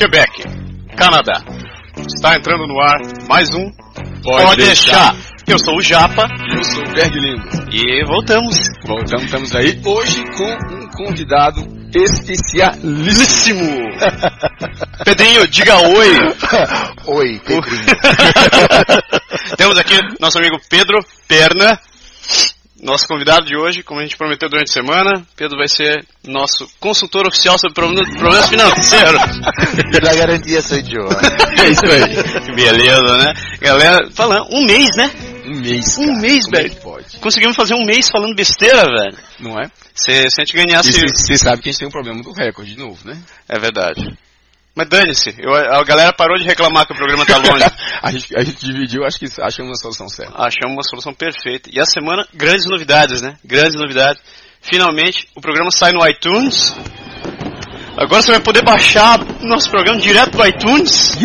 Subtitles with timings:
[0.00, 0.32] Quebec,
[0.96, 1.44] Canadá.
[1.98, 3.70] Está entrando no ar mais um
[4.22, 5.12] Pode, Pode deixar.
[5.12, 5.30] deixar.
[5.46, 7.46] Eu sou o Japa E eu sou o Berg Lindo.
[7.70, 8.56] e voltamos.
[8.86, 11.60] Voltamos, estamos aí hoje com um convidado
[11.94, 13.60] especialíssimo.
[15.04, 16.16] Pedrinho, diga oi.
[17.06, 17.84] Oi, Pedrinho.
[19.58, 21.78] Temos aqui nosso amigo Pedro Perna,
[22.82, 25.26] nosso convidado de hoje, como a gente prometeu durante a semana.
[25.36, 29.20] Pedro vai ser nosso consultor oficial sobre problemas financeiros.
[30.02, 31.08] La garantia sou eu.
[31.62, 32.42] É isso aí.
[32.46, 33.34] Que beleza, né?
[33.60, 35.10] Galera, falando, um mês, né?
[35.46, 36.20] Um mês, Um cara.
[36.20, 36.76] mês, Como é velho.
[36.76, 37.16] pode?
[37.18, 39.16] Conseguimos fazer um mês falando besteira, velho.
[39.40, 39.70] Não é?
[39.94, 40.92] Se, se a gente ganhasse.
[41.08, 43.18] você sabe que a gente tem um problema do recorde de novo, né?
[43.48, 44.16] É verdade.
[44.74, 45.34] Mas dane-se,
[45.72, 47.64] a galera parou de reclamar que o programa tá longe.
[48.02, 50.32] a, gente, a gente dividiu, acho que achamos uma solução certa.
[50.36, 51.68] Achamos uma solução perfeita.
[51.72, 53.36] E a semana, grandes novidades, né?
[53.44, 54.22] Grandes novidades.
[54.62, 56.74] Finalmente, o programa sai no iTunes.
[57.96, 61.18] Agora você vai poder baixar nosso programa direto do iTunes.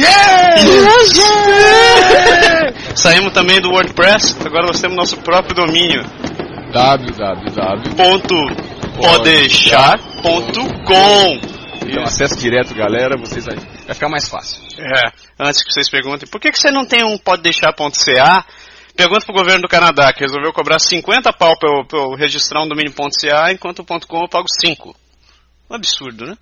[2.96, 4.36] Saímos também do WordPress.
[4.44, 6.04] Agora nós temos nosso próprio domínio.
[6.74, 7.96] www.
[11.88, 14.62] Então acesso direto, galera, vocês vai, vai ficar mais fácil.
[14.80, 18.46] É, antes que vocês perguntem, por que, que você não tem um podedeixar.ca?
[18.96, 22.64] Pergunta pro governo do Canadá, que resolveu cobrar 50 pau pra eu, pra eu registrar
[22.64, 24.96] um domínio .ca, enquanto o .com eu pago 5.
[25.70, 26.38] Um absurdo, né?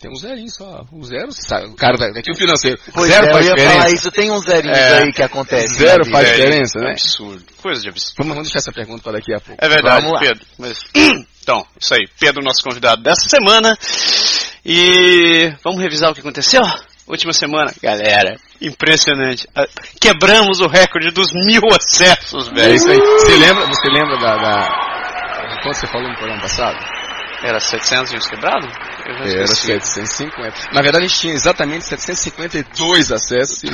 [0.00, 0.84] Tem um zerinho só.
[0.92, 1.66] O zero, sabe.
[1.66, 2.10] O cara vai.
[2.10, 2.78] Aqui o financeiro.
[2.92, 3.76] Pois zero é, eu faz ia diferença.
[3.78, 4.98] falar isso, tem uns zerinhos É.
[4.98, 5.74] aí que acontece.
[5.76, 6.36] Zero na faz vida.
[6.42, 6.90] diferença, né?
[6.92, 7.44] Absurdo.
[7.62, 8.14] Coisa de absurdo.
[8.18, 9.64] Vamos, vamos deixar essa pergunta para daqui a pouco.
[9.64, 10.20] É verdade, Vamos lá.
[10.20, 10.44] Pedro.
[10.58, 10.78] Mas,
[11.42, 12.06] então, isso aí.
[12.18, 13.76] Pedro, nosso convidado dessa semana.
[14.64, 16.62] E vamos revisar o que aconteceu?
[17.06, 19.48] Última semana, galera, impressionante.
[19.56, 19.66] Ah,
[20.00, 22.74] Quebramos o recorde dos mil acessos, É velho.
[22.74, 22.98] isso aí.
[22.98, 26.76] Você lembra, você lembra da, da- de quanto você falou no programa passado?
[27.42, 28.68] Era 700 e uns quebrados?
[29.06, 29.66] Era esqueci.
[29.66, 30.72] 750.
[30.72, 33.62] Na verdade, a gente tinha exatamente 752 acessos.
[33.62, 33.70] E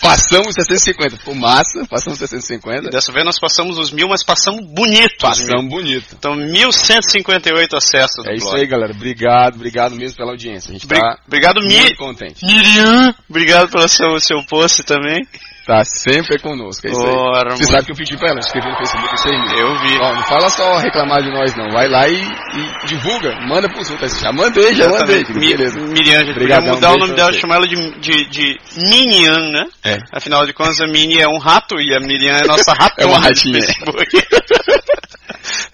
[0.00, 1.16] passamos 750.
[1.18, 2.90] Ficou massa, passamos 750.
[2.90, 5.16] Dessa vez nós passamos os mil, mas passamos bonito.
[5.20, 6.14] Passamos bonito.
[6.16, 8.60] Então, 1.158 acessos É isso blog.
[8.60, 8.92] aí, galera.
[8.92, 10.70] Obrigado, obrigado mesmo pela audiência.
[10.70, 12.44] A gente Bri- tá Obrigado, Mi muito contente.
[12.44, 13.14] Miriam.
[13.28, 15.26] Obrigado pelo seu, seu post também.
[15.68, 16.86] Tá sempre conosco.
[16.86, 17.14] É isso aí.
[17.14, 19.60] Ora, Você muito- sabe que eu pedi pra ela escrever no Facebook isso aí.
[19.60, 19.98] Eu vi.
[20.00, 21.68] Ó, não fala só reclamar de nós, não.
[21.68, 23.38] Vai lá e, e divulga.
[23.46, 24.18] Manda pros outros.
[24.18, 25.22] Já mandei, já mandei.
[25.28, 25.78] Mi- Beleza.
[25.78, 27.40] Miriam, gente Obrigadão, mudar o beijo nome dela, você.
[27.40, 28.58] chamar ela de, de, de
[28.88, 29.64] Minian, né?
[29.84, 29.98] É.
[30.10, 33.04] Afinal de contas, a Mini é um rato e a Miriam é nossa ratona É
[33.06, 33.60] uma ratinha.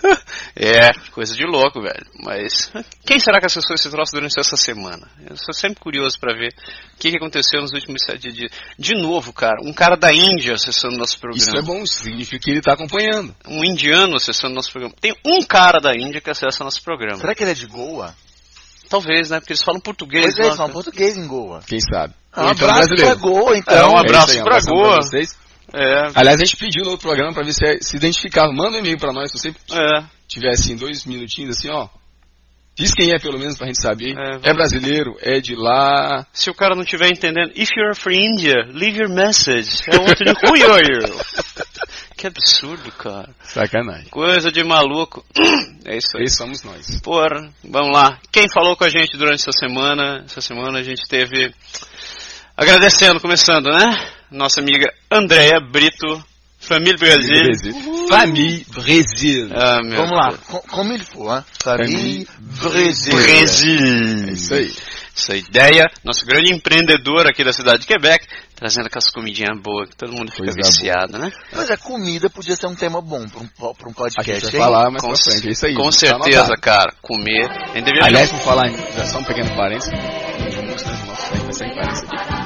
[0.56, 2.06] É, coisa de louco, velho.
[2.20, 2.70] Mas
[3.04, 5.08] quem será que acessou esse troço durante essa semana?
[5.28, 6.54] Eu sou sempre curioso pra ver
[6.94, 8.52] o que, que aconteceu nos últimos sete dias.
[8.78, 11.42] De novo, cara, um cara da Índia acessando nosso programa.
[11.42, 13.34] Isso é bom, isso significa que ele tá acompanhando.
[13.48, 14.94] Um indiano acessando nosso programa.
[15.00, 17.18] Tem um cara da Índia que acessa nosso programa.
[17.18, 18.14] Será que ele é de Goa?
[18.88, 19.40] Talvez, né?
[19.40, 20.24] Porque eles falam português.
[20.24, 20.84] Pois é, eles falam cara.
[20.84, 21.60] português em Goa.
[21.66, 22.14] Quem sabe?
[22.36, 23.18] Um Ou então abraço pra brasileiro.
[23.18, 23.76] Goa, então.
[23.76, 24.96] É, um É abraço isso aí, um pra Goa.
[25.02, 25.36] vocês.
[25.74, 28.52] É, Aliás, a gente pediu no outro programa pra ver se, é- se identificava.
[28.52, 30.04] Manda um e-mail pra nós, se você é.
[30.28, 31.88] tiver assim, dois minutinhos assim, ó.
[32.76, 34.14] Diz quem é, pelo menos, pra gente saber.
[34.18, 36.26] É, É, brasileiro, é de lá.
[36.32, 39.82] Se o cara não estiver entendendo, if you're from India, leave your message.
[39.92, 40.84] I want to know who you are.
[42.16, 43.28] Que absurdo, cara.
[43.42, 44.08] Sacanagem.
[44.08, 45.24] Coisa de maluco.
[45.86, 46.24] É isso aí.
[46.24, 46.98] Esses somos nós.
[47.02, 48.18] Porra, vamos lá.
[48.32, 50.22] Quem falou com a gente durante essa semana?
[50.24, 51.52] Essa semana a gente teve.
[52.56, 54.06] Agradecendo, começando, né?
[54.34, 56.22] Nossa amiga Andréia Brito,
[56.58, 57.44] Família Brasil.
[57.44, 58.08] Brasil.
[58.08, 59.48] Família Brasil.
[59.54, 61.44] Ah, meu Vamos lá, co- como ele for, hein?
[61.62, 62.28] Famille Famille
[62.60, 63.14] Brasil.
[63.16, 63.78] Brasil.
[64.28, 64.74] É isso aí.
[65.16, 69.96] Essa ideia, nosso grande empreendedor aqui da cidade de Quebec, trazendo aquelas comidinhas boas que
[69.96, 71.30] todo mundo fica Coisa viciado, né?
[71.52, 74.40] Mas a comida podia ser um tema bom pra um, pra um A gente podcast.
[74.50, 75.48] vai falar mais Com, pra frente.
[75.48, 75.74] É isso aí.
[75.74, 76.92] com Tá certeza, cara.
[77.00, 77.44] Comer.
[77.48, 79.92] A gente deveria Aliás, vou falar, em- já só um pequeno parênteses.
[80.56, 82.43] Vou mostrar o nosso site, vai sair em parênteses aqui.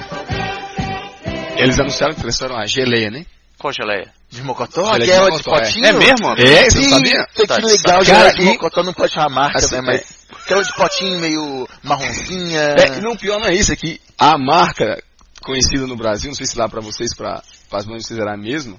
[1.63, 3.27] Eles anunciaram que trouxeram a geleia, né?
[3.59, 4.13] Qual geleia?
[4.31, 4.85] De mocotó?
[4.93, 5.61] Geleia de Aquela de mocotó, é.
[5.61, 5.87] potinho?
[5.87, 6.29] É mesmo?
[6.39, 7.27] É, você sabia?
[7.47, 9.83] Tá que de legal, geleia de mocotó não pode chamar marca, Assim, né?
[9.83, 12.61] Mas aquela de potinho meio marronzinha.
[12.79, 15.03] É, e não, pior não é isso, é que a marca
[15.43, 18.35] conhecida no Brasil, não sei se lá pra vocês, pra, para as mães vocês era
[18.35, 18.77] a mesma,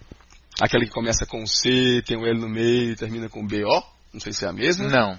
[0.61, 3.83] aquela que começa com C, tem um L no meio e termina com BO,
[4.13, 5.17] não sei se é a mesma, Não.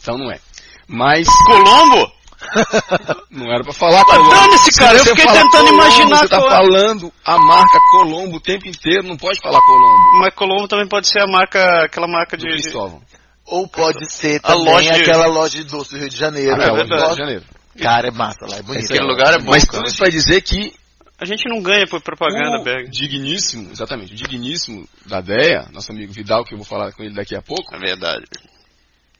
[0.00, 0.38] então não é.
[0.86, 2.10] Mas Colombo?
[3.30, 4.30] não era pra falar Mas Colombo.
[4.34, 7.78] dane-se, Se cara, eu você fiquei tentando Colombo, imaginar Você tá qual- falando a marca
[7.90, 10.18] Colombo o tempo inteiro, não pode falar Colombo.
[10.20, 12.46] Mas Colombo também pode ser a marca, aquela marca de...
[12.48, 13.00] Cristóvão.
[13.46, 16.54] Ou pode ser A também loja de- aquela loja de doce do Rio de Janeiro.
[16.54, 17.12] Aquela é do Rio verdade.
[17.12, 17.44] de Janeiro.
[17.80, 18.84] Cara, é massa lá, é bonito.
[18.84, 20.72] Aquele lugar é bom, Mas tudo isso pra dizer que
[21.18, 22.88] A gente não ganha por propaganda, o Berg.
[22.90, 27.14] digníssimo, exatamente, o digníssimo da DEA, nosso amigo Vidal, que eu vou falar com ele
[27.14, 28.24] daqui a pouco, É verdade.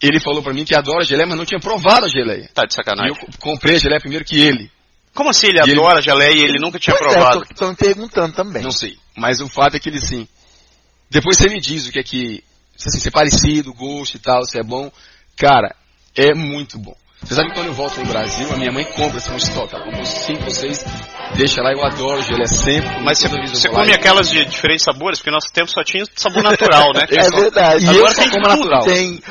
[0.00, 2.48] Ele falou pra mim que adora geleia, mas não tinha provado a geleia.
[2.54, 3.10] Tá de E sacanagem.
[3.12, 4.70] eu co- comprei a geleia primeiro que ele.
[5.14, 7.40] Como assim ele E ele- adora geleia e ele nunca tinha Pois é, provado?
[7.46, 8.62] tô, tô me perguntando também.
[8.62, 8.96] Não sei.
[9.16, 10.26] Mas o fato é que ele sim.
[11.10, 12.44] Depois você me diz o que é que.
[12.76, 14.90] Se assim, se é parecido, gosto e tal, se é bom.
[15.36, 15.74] Cara,
[16.16, 16.96] é muito bom.
[17.22, 19.74] Você sabe que quando eu volto no Brasil, a minha mãe compra assim, um estoque.
[19.74, 20.84] Ela compra uns 5 ou 6,
[21.36, 23.00] deixa lá, eu adoro gelo, é sempre.
[23.04, 26.42] Mas você, você come e- aquelas de diferentes sabores, porque nosso tempo só tinha sabor
[26.42, 27.06] natural, né?
[27.10, 27.84] É verdade.
[27.84, 28.84] E agora eu só tem como natural.
[28.84, 29.22] Tem...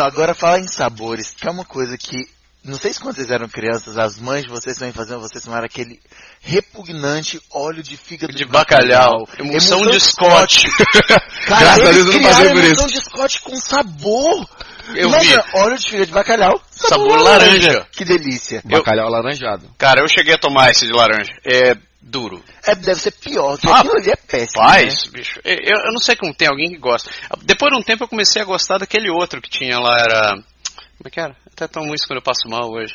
[0.00, 2.16] Agora falar em sabores, que é uma coisa que.
[2.64, 5.64] Não sei se quando vocês eram crianças, as mães de vocês também faziam vocês tomaram
[5.64, 5.98] aquele
[6.40, 9.26] repugnante óleo de fígado De bacalhau.
[9.36, 10.68] Emulsão de Scott.
[11.48, 12.86] Cara, Graças a Deus eu não passei por isso.
[12.86, 14.48] de Scott com sabor.
[14.94, 15.58] Eu Imagina, vi.
[15.58, 16.60] óleo de fígado de bacalhau.
[16.70, 17.86] Sabor laranja.
[17.92, 18.62] Que delícia.
[18.64, 19.68] Bacalhau alaranjado.
[19.78, 21.32] Cara, eu cheguei a tomar esse de laranja.
[21.44, 22.42] É duro.
[22.66, 24.62] É, deve ser pior, porque Ah, aquilo ali é péssimo.
[24.62, 25.40] Faz, bicho.
[25.44, 27.08] Eu, eu não sei como tem alguém que gosta.
[27.42, 30.32] Depois de um tempo eu comecei a gostar daquele outro que tinha lá, era...
[30.34, 31.36] Como é que era?
[31.52, 32.94] Até tomo isso quando eu passo mal hoje.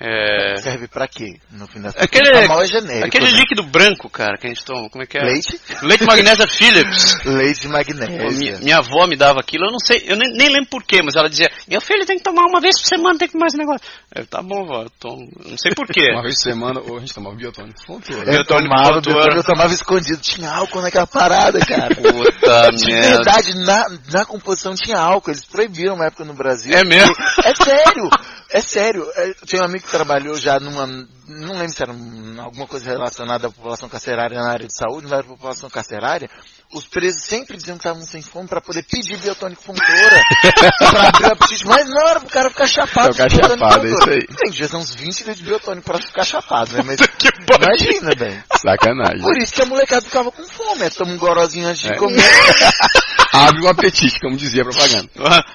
[0.00, 0.56] É...
[0.56, 1.38] Serve pra quê?
[1.50, 3.06] No fim das Aquele, contas, mal é genérico.
[3.06, 3.38] aquele né?
[3.38, 4.88] líquido branco, cara, que a gente toma.
[4.90, 5.22] Como é que é?
[5.22, 5.60] Leite?
[5.82, 7.16] Leite magnésia Phillips.
[7.24, 8.30] Leite de Pô, magnésia.
[8.38, 11.16] minha, minha avó me dava aquilo, eu não sei, eu nem, nem lembro porquê, mas
[11.16, 13.56] ela dizia, meu filho tem que tomar uma vez por semana, tem que tomar esse
[13.56, 13.80] negócio.
[14.14, 15.28] Eu, tá bom, vó, eu tomo.
[15.44, 16.10] Eu não sei porquê.
[16.12, 17.80] Uma vez por semana, ou a gente tomava biotônico.
[17.86, 18.20] Fontoura.
[18.20, 20.20] Eu Biotônico tomava, biotônico, eu tomava escondido.
[20.20, 21.94] Tinha álcool naquela parada, cara.
[21.96, 23.16] Puta De merda.
[23.16, 25.30] verdade, na, na composição tinha álcool.
[25.30, 26.74] Eles proibiram uma época no Brasil.
[26.74, 27.14] É mesmo?
[27.44, 28.10] É sério,
[28.50, 29.06] é sério.
[29.16, 30.86] É, Tem um amigo que trabalhou já numa.
[30.86, 35.04] Não lembro se era um- alguma coisa relacionada à população carcerária na área de saúde,
[35.04, 36.28] mas era população carcerária.
[36.72, 39.86] Os presos sempre diziam que estavam sem fome para poder pedir biotônico fontoura.
[40.78, 41.66] pra abrir o apetite.
[41.66, 43.12] Mas não era pro cara ficar chapado.
[43.12, 44.52] Ficar chapado, é isso aí.
[44.52, 46.82] Já são uns 20 litros de biotônico pra ficar chapado, né?
[46.84, 48.44] Mas Que imagina, velho.
[48.60, 49.20] Sacanagem.
[49.22, 50.82] Por isso que a molecada ficava com fome.
[50.82, 51.96] É, toma um gorozinho antes de É.
[51.96, 52.22] comer.
[53.32, 55.08] Abre o apetite, como dizia a propaganda.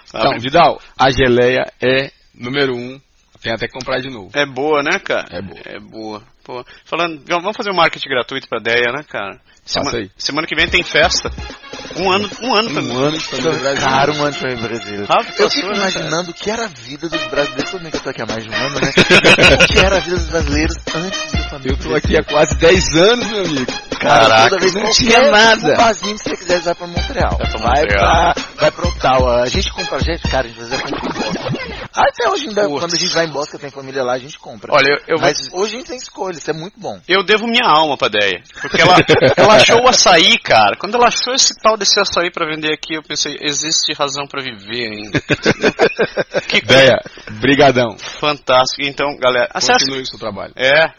[0.08, 3.00] Então, Vidal, a geleia é número um.
[3.42, 4.30] Tem até que comprar de novo.
[4.34, 5.28] É boa, né, cara?
[5.32, 5.62] É boa.
[5.66, 6.24] É boa.
[6.44, 9.40] Pô, falando, vamos fazer um marketing gratuito pra ideia, né, cara?
[9.94, 10.10] Aí.
[10.18, 11.32] semana que vem tem festa.
[11.96, 13.80] Um ano, um ano pra Um ano de família brasileira.
[13.80, 15.06] Cara, um ano pra ir no Brasil.
[15.06, 17.72] Rápido Eu fico né, imaginando o que era a vida dos brasileiros.
[17.72, 18.92] Tudo bem que eu tô aqui há mais de um ano, né?
[19.64, 21.72] o que era a vida dos brasileiros antes da família.
[21.72, 23.72] Eu tô aqui há quase 10 anos, meu amigo.
[24.00, 25.74] Cara, Caraca, toda vez não tinha nada.
[25.74, 27.38] Um barzinho que você quiser, vai pra Montreal.
[27.38, 28.34] Vai pra vai, Montreal.
[28.34, 29.42] pra, vai pra Ottawa.
[29.44, 31.71] A gente compra, gente, cara, a gente compra em Boston.
[31.94, 34.74] Até hoje, ainda, quando a gente vai em Boston, tem família lá, a gente compra.
[34.74, 37.00] Olha, eu, eu vou Mas dizer- hoje a gente tem escolha, isso é muito bom.
[37.08, 38.42] Eu devo minha alma pra Deia.
[38.62, 38.96] Porque ela,
[39.38, 40.76] ela achou o açaí, cara.
[40.78, 44.42] Quando ela achou esse tal desse açaí pra vender aqui, eu pensei, existe razão pra
[44.42, 45.20] viver ainda.
[46.48, 46.98] que Ideia,
[47.40, 47.98] brigadão.
[47.98, 48.82] fantástico.
[48.84, 49.80] Então, galera, acesse.
[49.86, 50.54] Continue o seu trabalho.
[50.56, 50.94] É,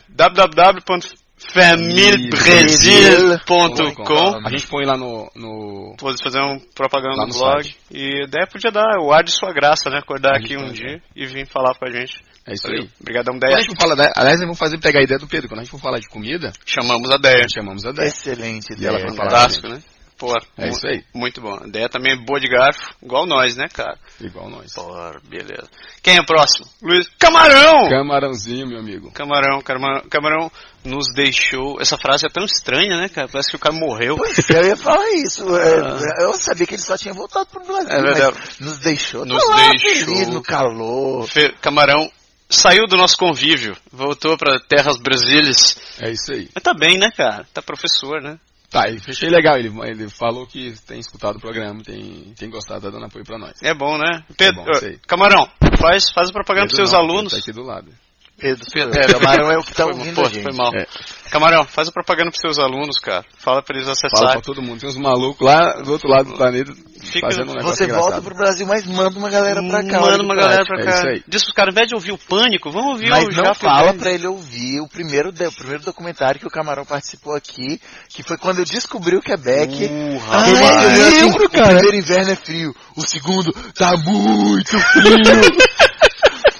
[1.54, 7.62] www.familbrasil.com A gente põe lá no, no Pode fazer um propaganda Lá no blog.
[7.64, 7.76] site.
[7.90, 9.98] E ideia podia dar o ar de sua graça, né?
[9.98, 12.18] Acordar aqui um dia e vir falar com a gente.
[12.46, 12.82] É isso Valeu.
[12.82, 12.88] aí.
[13.00, 13.60] Obrigadão, Quando a Deia.
[13.62, 15.48] gente da, aliás, vamos fazer pegar a ideia do Pedro.
[15.48, 17.46] Quando a gente for falar de comida, Chamamos a Deia.
[17.48, 18.08] chamamos a Deia.
[18.08, 19.06] Excelente E ela ideia.
[19.08, 19.30] vai falar.
[19.30, 19.80] Fantástico, né?
[20.22, 21.02] Pô, É isso aí.
[21.12, 21.58] Muito bom.
[21.62, 23.98] A ideia também é boa de garfo, igual nós, né, cara?
[24.20, 24.72] Igual nós.
[24.74, 24.92] Pô,
[25.28, 25.68] beleza.
[26.02, 26.64] Quem é o próximo?
[26.80, 27.08] Luiz.
[27.18, 27.88] Camarão!
[27.88, 29.10] Camarãozinho, meu amigo.
[29.12, 30.52] Camarão, Camarão, Camarão
[30.84, 31.80] nos deixou.
[31.80, 33.28] Essa frase é tão estranha, né, cara?
[33.28, 34.16] Parece que o cara morreu.
[34.16, 35.44] Pois é, eu ia falar isso.
[35.58, 37.90] É, Eu sabia que ele só tinha voltado pro Brasil.
[37.90, 38.36] É verdade.
[38.38, 39.24] mas nos deixou.
[39.24, 40.06] Nos tá lá, deixou.
[40.06, 41.26] feliz no calor.
[41.28, 42.10] Fe- Camarão
[42.48, 45.76] saiu do nosso convívio, voltou para terras brasílias.
[46.00, 46.48] É isso aí.
[46.54, 47.46] Mas tá bem, né, cara?
[47.54, 48.38] Tá professor, né?
[48.72, 49.58] Tá, e fechei legal.
[49.58, 53.38] Ele, ele falou que tem escutado o programa, tem, tem gostado, tá dando apoio pra
[53.38, 53.52] nós.
[53.62, 54.24] É bom, né?
[54.38, 54.98] Pedro, bom, ó, sei.
[55.06, 55.46] Camarão,
[55.78, 57.32] faz, faz a propaganda Pedro pros seus não, alunos.
[57.34, 57.92] Tá aqui do lado.
[58.38, 58.98] Pedro, Pedro.
[59.00, 60.42] é, Camarão é o que tá Foi- ouvindo pô, a gente.
[60.42, 60.74] Foi mal.
[60.74, 60.84] É.
[61.30, 63.24] Camarão, faz a propaganda pros seus alunos, cara.
[63.38, 64.32] Fala pra eles Fala acessarem.
[64.32, 64.80] pra todo mundo.
[64.80, 66.72] Tem uns malucos lá do outro lado do planeta
[67.02, 68.22] Fica- fazendo um negócio Você volta engraçado.
[68.24, 70.00] pro Brasil, mas manda uma galera pra cá.
[70.00, 70.94] Manda uma galera pra É cá.
[70.94, 71.22] isso aí.
[71.26, 73.54] Diz pros caras, ao invés de ouvir o pânico, vão ouvir Mas o não Japa
[73.54, 78.22] fala pra ele ouvir o primeiro, o primeiro documentário que o Camarão participou aqui, que
[78.24, 79.84] foi quando eu descobri o Quebec.
[79.84, 80.48] Uh, Ah, rapaz.
[80.48, 80.58] ele
[80.96, 85.12] olhou assim, lembro, o primeiro inverno é frio, o segundo tá muito frio.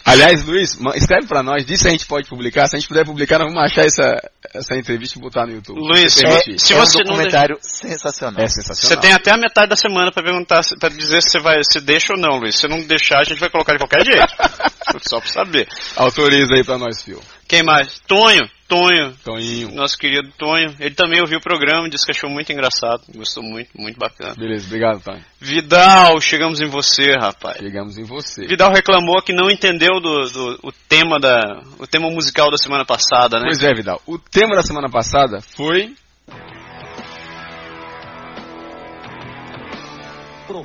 [0.04, 2.66] Aliás, Luiz, escreve pra nós, diz se a gente pode publicar.
[2.66, 4.20] Se a gente puder publicar, nós vamos achar essa,
[4.54, 5.78] essa entrevista e botar no YouTube.
[5.80, 6.58] Luiz, Se se, permitir.
[6.58, 8.42] se é você um não documentário sensacional.
[8.42, 9.00] É Você sensacional.
[9.00, 12.14] tem até a metade da semana pra perguntar, pra dizer se você vai, se deixa
[12.14, 12.56] ou não, Luiz.
[12.56, 14.32] Se não deixar, a gente vai colocar de qualquer jeito.
[15.08, 15.68] Só pra saber.
[15.96, 17.20] Autoriza aí pra nós, Fio.
[17.52, 18.00] Quem mais?
[18.08, 19.74] Tonho, Tonho, Toninho.
[19.74, 20.74] nosso querido Tonho.
[20.80, 23.02] Ele também ouviu o programa, disse que achou muito engraçado.
[23.14, 24.34] Gostou muito, muito bacana.
[24.34, 25.22] Beleza, obrigado, Tonho.
[25.38, 27.58] Vidal, chegamos em você, rapaz.
[27.58, 28.46] Chegamos em você.
[28.46, 32.86] Vidal reclamou que não entendeu do, do- o tema da o tema musical da semana
[32.86, 33.44] passada, né?
[33.48, 34.00] Pois é, Vidal.
[34.06, 35.94] O tema da semana passada foi.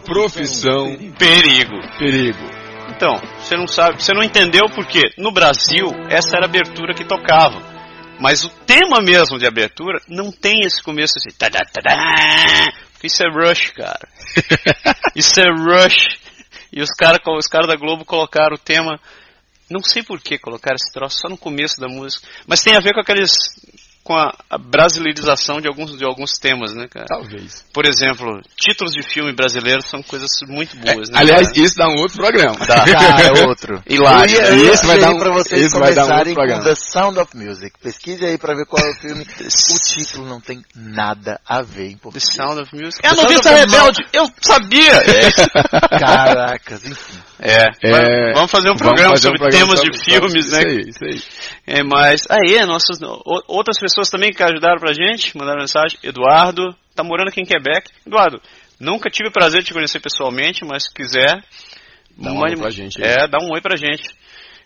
[0.05, 1.81] Profissão Perigo.
[1.99, 2.56] perigo.
[2.97, 7.05] Então, você não sabe, você não entendeu porque no Brasil essa era a abertura que
[7.05, 7.61] tocava.
[8.19, 11.29] Mas o tema mesmo de abertura não tem esse começo assim.
[11.37, 11.95] Tada, tada,
[12.93, 14.09] porque isso é Rush, cara.
[15.15, 16.07] isso é Rush.
[16.73, 18.99] E os caras os cara da Globo colocaram o tema.
[19.69, 22.27] Não sei por que colocaram esse troço só no começo da música.
[22.47, 23.31] Mas tem a ver com aqueles
[24.07, 27.05] com a, a, brasileirização de alguns, de alguns temas, né, cara?
[27.07, 27.65] Talvez.
[27.73, 31.19] Por exemplo, títulos de filme brasileiro são coisas muito boas, é, né?
[31.19, 31.59] Aliás, cara?
[31.59, 32.55] isso dá um outro programa.
[32.65, 33.83] Dá, ah, é outro.
[33.85, 36.33] E lá, ia esse vai dar um, pra vocês esse vai dar um outro começarem
[36.35, 36.63] programa.
[36.63, 37.77] com The Sound of Music.
[37.81, 39.23] Pesquise aí pra ver qual é o filme.
[39.23, 42.33] o título não tem nada a ver em The português.
[42.33, 43.01] Sound of Music.
[43.01, 44.05] The É a of rebelde!
[44.13, 44.93] Eu sabia!
[44.93, 45.31] É,
[45.99, 47.19] Caracas, enfim.
[47.39, 50.65] é, É, vamos fazer um programa fazer um sobre programa temas sobre- de filmes, sobre
[50.65, 50.81] né?
[50.81, 51.77] Isso aí, isso aí.
[51.79, 55.97] É, mas aí, nossas, o- outras pessoas também que ajudaram pra gente, mandaram mensagem.
[56.03, 57.89] Eduardo, tá morando aqui em Quebec.
[58.05, 58.41] Eduardo,
[58.79, 61.43] nunca tive o prazer de te conhecer pessoalmente, mas se quiser,
[62.17, 63.09] Dá um mande- oi pra gente aí.
[63.09, 64.03] É, dá um oi pra gente.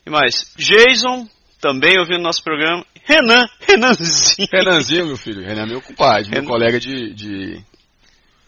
[0.05, 1.27] E mais, Jason,
[1.59, 2.85] também ouvindo nosso programa.
[3.03, 4.47] Renan, Renanzinho.
[4.51, 5.43] Renanzinho, meu filho.
[5.43, 6.47] Renan é meu compadre, meu Renan.
[6.51, 7.63] colega de, de.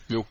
[0.10, 0.26] Meu.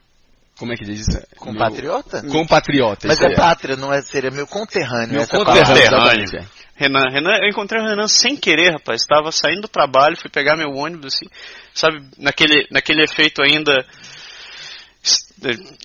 [0.59, 1.21] Como é que diz isso?
[1.37, 2.23] Compatriota?
[2.23, 3.09] Meu compatriota.
[3.09, 3.35] Mas é aí.
[3.35, 5.13] pátria, não é, seria meu conterrâneo.
[5.15, 6.25] Meu é conterrâneo,
[6.83, 9.03] Renan, Renan, eu encontrei o Renan sem querer, rapaz.
[9.03, 11.27] Estava saindo do trabalho, fui pegar meu ônibus, assim,
[11.73, 13.87] sabe, naquele, naquele efeito ainda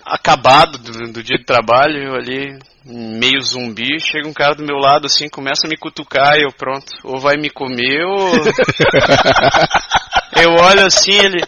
[0.04, 4.76] acabado do, do dia de trabalho, eu ali, meio zumbi, chega um cara do meu
[4.76, 8.30] lado, assim, começa a me cutucar e eu, pronto, ou vai me comer ou...
[10.40, 11.42] eu olho assim, ele,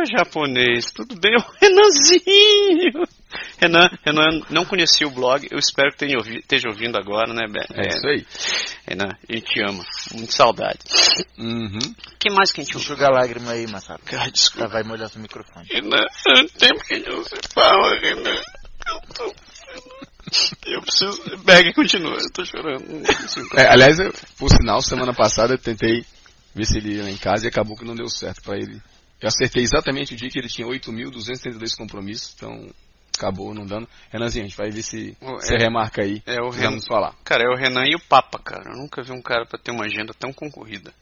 [0.00, 1.32] ô japonês, tudo bem?
[1.34, 3.06] Eu, Renanzinho!
[3.60, 7.46] Renan, Renan, não conhecia o blog, eu espero que tenha ouvi- esteja ouvindo agora, né,
[7.48, 7.62] Ben?
[7.74, 8.26] É isso aí.
[8.88, 9.84] Renan, a gente ama.
[10.14, 10.78] Muito saudade.
[11.38, 11.78] Uhum.
[12.18, 12.86] que mais que a gente ouve?
[12.86, 14.00] Enxuga a lágrima aí, Massaro.
[14.10, 14.68] Já desculpa.
[14.68, 15.66] vai molhar seu microfone.
[15.70, 18.40] Renan, há tempo que não se fala, Renan.
[18.88, 19.34] Eu tô...
[20.66, 21.38] Eu preciso...
[21.44, 22.84] Beg, continua, eu tô chorando.
[23.56, 26.04] É, aliás, eu, por sinal, semana passada eu tentei
[26.54, 28.80] ver se ele ia lá em casa e acabou que não deu certo pra ele.
[29.20, 32.68] Eu acertei exatamente o dia que ele tinha 8.232 compromissos, então
[33.16, 33.86] acabou não dando.
[34.10, 35.58] Renanzinho, a gente vai ver se Oh, você é.
[35.58, 36.22] remarca aí.
[36.26, 36.80] É o Vamos Renan.
[36.88, 37.14] falar.
[37.24, 38.70] Cara, é o Renan e o Papa, cara.
[38.72, 40.92] Eu nunca vi um cara pra ter uma agenda tão concorrida.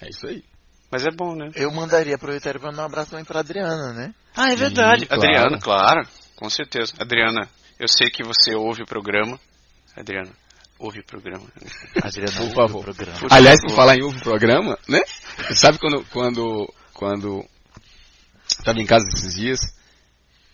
[0.00, 0.42] É isso aí.
[0.90, 1.50] Mas é bom, né?
[1.54, 4.14] Eu mandaria aproveitar para mandar um abraço também pra Adriana, né?
[4.36, 5.06] Ah, é verdade.
[5.06, 5.22] claro.
[5.22, 6.08] Adriana, claro.
[6.36, 6.94] Com certeza.
[6.98, 7.48] Adriana,
[7.78, 9.38] eu sei que você ouve o programa.
[9.96, 10.30] Adriana,
[10.78, 11.46] ouve o programa.
[12.02, 12.88] Adriana, Por ouve favor.
[12.88, 12.94] o
[13.34, 15.00] Aliás, por falar em ovo programa, né?
[15.54, 17.42] Sabe quando, quando, quando
[18.46, 19.60] estava em casa esses dias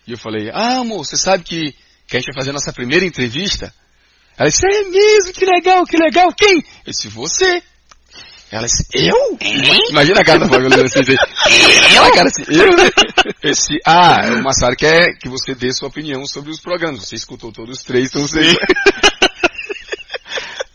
[0.06, 1.74] e eu falei, ah, amor, você sabe que,
[2.06, 3.74] que a gente vai fazer a nossa primeira entrevista?
[4.38, 6.58] Ela disse, é mesmo, que legal, que legal, quem?
[6.86, 7.60] Eu disse, você.
[8.52, 9.36] Ela disse, eu?
[9.90, 12.70] Imagina a cara da Fabiola assim, a cara assim, eu?
[13.42, 17.00] Eu disse, ah, o Massaro quer que você dê sua opinião sobre os programas.
[17.00, 18.56] Você escutou todos os três, então você...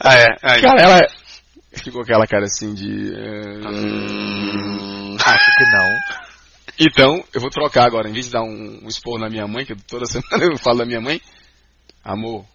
[0.04, 0.26] Ah, é.
[0.44, 0.62] Aí.
[0.62, 1.08] Cara, ela
[1.72, 3.14] ficou aquela cara assim de...
[3.64, 4.41] Acho
[5.62, 6.00] que não.
[6.80, 8.10] Então, eu vou trocar agora.
[8.10, 10.80] Em vez de dar um, um esporro na minha mãe, que toda semana eu falo
[10.80, 11.22] da minha mãe,
[12.04, 12.46] amor,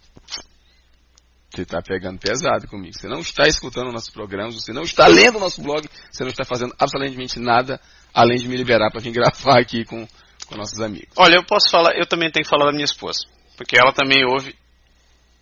[1.50, 2.94] você está pegando pesado comigo.
[2.96, 6.44] Você não está escutando nossos programas, você não está lendo nosso blog, você não está
[6.44, 7.80] fazendo absolutamente nada
[8.12, 10.06] além de me liberar para vir gravar aqui com,
[10.46, 11.10] com nossos amigos.
[11.16, 13.20] Olha, eu posso falar, eu também tenho que falar da minha esposa.
[13.56, 14.54] Porque ela também ouve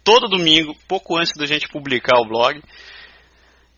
[0.05, 2.63] todo domingo, pouco antes da gente publicar o blog.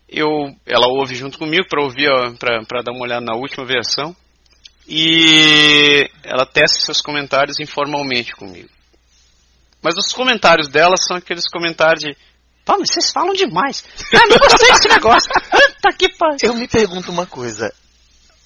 [0.09, 0.29] Eu,
[0.65, 2.09] ela ouve junto comigo para ouvir,
[2.39, 4.15] para dar uma olhada na última versão.
[4.87, 8.69] E ela testa seus comentários informalmente comigo.
[9.81, 12.17] Mas os comentários dela são aqueles comentários de.
[12.63, 13.83] Pá, mas vocês falam demais.
[14.13, 15.29] Ah, não gostei desse negócio.
[15.81, 16.37] tá que pariu.
[16.41, 17.73] Eu me pergunto uma coisa.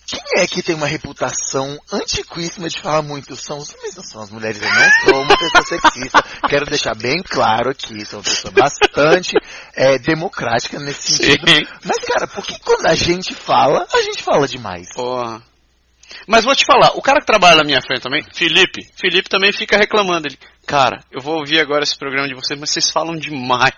[0.08, 3.36] Quem é que tem uma reputação antiquíssima de falar muito?
[3.36, 4.62] São os homens, não são as mulheres.
[4.62, 6.24] Eu não sou uma pessoa sexista.
[6.50, 8.06] Quero deixar bem claro aqui.
[8.06, 9.38] Sou uma pessoa bastante
[9.74, 11.50] é, democrática nesse sentido.
[11.50, 11.62] Sim.
[11.86, 14.94] Mas, cara, por que quando a gente fala, a gente fala demais?
[14.94, 15.42] Porra.
[16.28, 19.52] Mas vou te falar, o cara que trabalha na minha frente também, Felipe, Felipe também
[19.52, 20.28] fica reclamando.
[20.28, 23.74] Ele, cara, eu vou ouvir agora esse programa de vocês, mas vocês falam demais.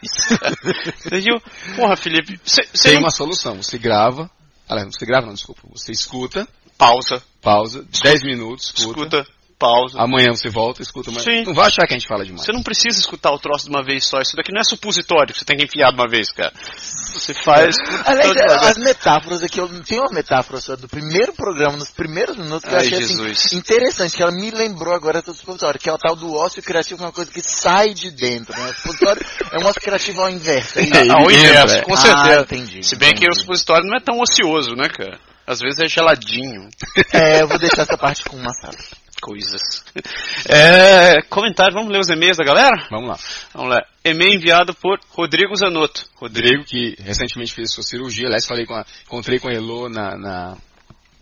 [1.09, 1.39] Daí eu,
[1.75, 3.61] porra, Felipe, você Tem não uma solução.
[3.61, 4.29] Você grava,
[4.67, 5.61] aliás, você grava não, desculpa.
[5.71, 9.17] Você escuta, pausa, pausa, 10 minutos, escuta.
[9.17, 9.27] escuta,
[9.63, 9.97] pausa.
[10.01, 11.43] Amanhã você volta, escuta, mas Sim.
[11.45, 12.43] não vai achar que a gente fala demais.
[12.45, 14.19] Você não precisa escutar o troço de uma vez só.
[14.19, 16.51] Isso daqui não é supositório que você tem que enfiar de uma vez, cara.
[16.77, 17.77] Você faz.
[18.05, 22.67] Aliás, as metáforas aqui, eu tenho uma metáfora só do primeiro programa, nos primeiros minutos,
[22.67, 23.45] que eu Ai, achei Jesus.
[23.45, 26.61] assim, interessante, que ela me lembrou agora do supositório, que é o tal do ócio
[26.61, 28.69] criativo, que é uma coisa que sai de dentro, né?
[28.71, 30.79] O supositório é um ócio criativo ao inverso.
[30.79, 30.83] é?
[30.83, 32.41] É, Ao inverso, com Ah, certeza.
[32.41, 33.39] entendi, Se bem que o entendi.
[33.39, 35.19] supositório não é tão ocioso, né, cara?
[35.45, 36.69] Às vezes é geladinho.
[37.11, 38.77] É, eu vou deixar essa parte com uma sala.
[39.23, 39.83] Coisas.
[40.45, 42.87] É, comentário, vamos ler os e-mails da galera?
[42.91, 43.17] Vamos lá.
[43.53, 43.81] Vamos lá.
[44.03, 46.05] E-mail enviado por Rodrigo Zanotto.
[46.15, 50.17] Rodrigo, que recentemente fez sua cirurgia, aliás, falei com a, encontrei com a Elô na,
[50.17, 50.57] na,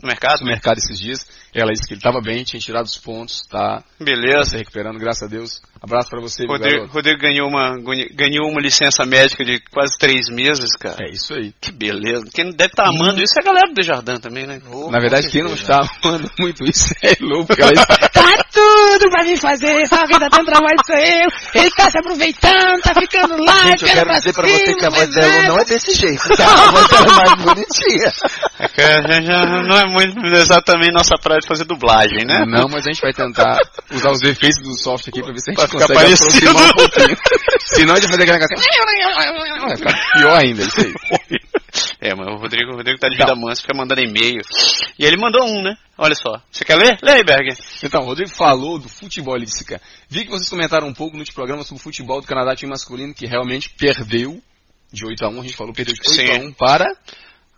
[0.01, 0.41] No mercado?
[0.41, 1.25] no mercado esses dias.
[1.53, 4.51] Ela disse que ele estava bem, tinha tirado os pontos, tá, tá Beleza.
[4.51, 5.61] se recuperando, graças a Deus.
[5.81, 6.85] Abraço pra você, Rodrigo.
[6.87, 7.75] Rodrigo ganhou, uma,
[8.13, 10.97] ganhou uma licença médica de quase três meses, cara.
[11.01, 11.53] É isso aí.
[11.59, 12.25] Que beleza.
[12.33, 14.61] Quem deve estar amando isso é a galera do Desjardins também, né?
[14.71, 19.23] Oh, Na verdade, quem não está amando muito isso é porque ela Tá tudo pra
[19.23, 21.29] mim fazer, só quem tá tendo trabalho sou eu.
[21.55, 24.85] Ele tá se aproveitando, tá ficando lá, Gente, eu quero dizer pra cima, você que
[24.85, 25.47] a voz dela nada.
[25.47, 26.45] não é desse jeito, tá?
[26.45, 28.13] A voz dela é mais bonitinha.
[28.59, 32.45] É que a gente já não é muito exatamente nossa praia de fazer dublagem, né?
[32.47, 33.57] Não, mas a gente vai tentar
[33.91, 36.49] usar os efeitos do software aqui pra ver se a gente Pra consegue parecido.
[36.49, 37.17] aproximar um pouquinho.
[37.65, 39.61] Senão a gente vai fazer aquele negócio.
[39.61, 41.39] Vai ficar pior ainda, isso aí.
[42.03, 44.41] É, mas o Rodrigo, o Rodrigo tá de vida mansa, fica mandando e-mail.
[44.97, 45.77] E ele mandou um, né?
[45.95, 46.41] Olha só.
[46.51, 46.97] Você quer ler?
[46.99, 47.55] Lê aí, Berger.
[47.83, 51.15] Então, o Rodrigo falou do futebol, ele disse, cara, vi que vocês comentaram um pouco
[51.15, 54.41] no programa sobre o futebol do Canadá time masculino, que realmente perdeu
[54.91, 56.31] de 8 a 1 a gente falou, perdeu de 8 Sim.
[56.31, 56.85] a 1 para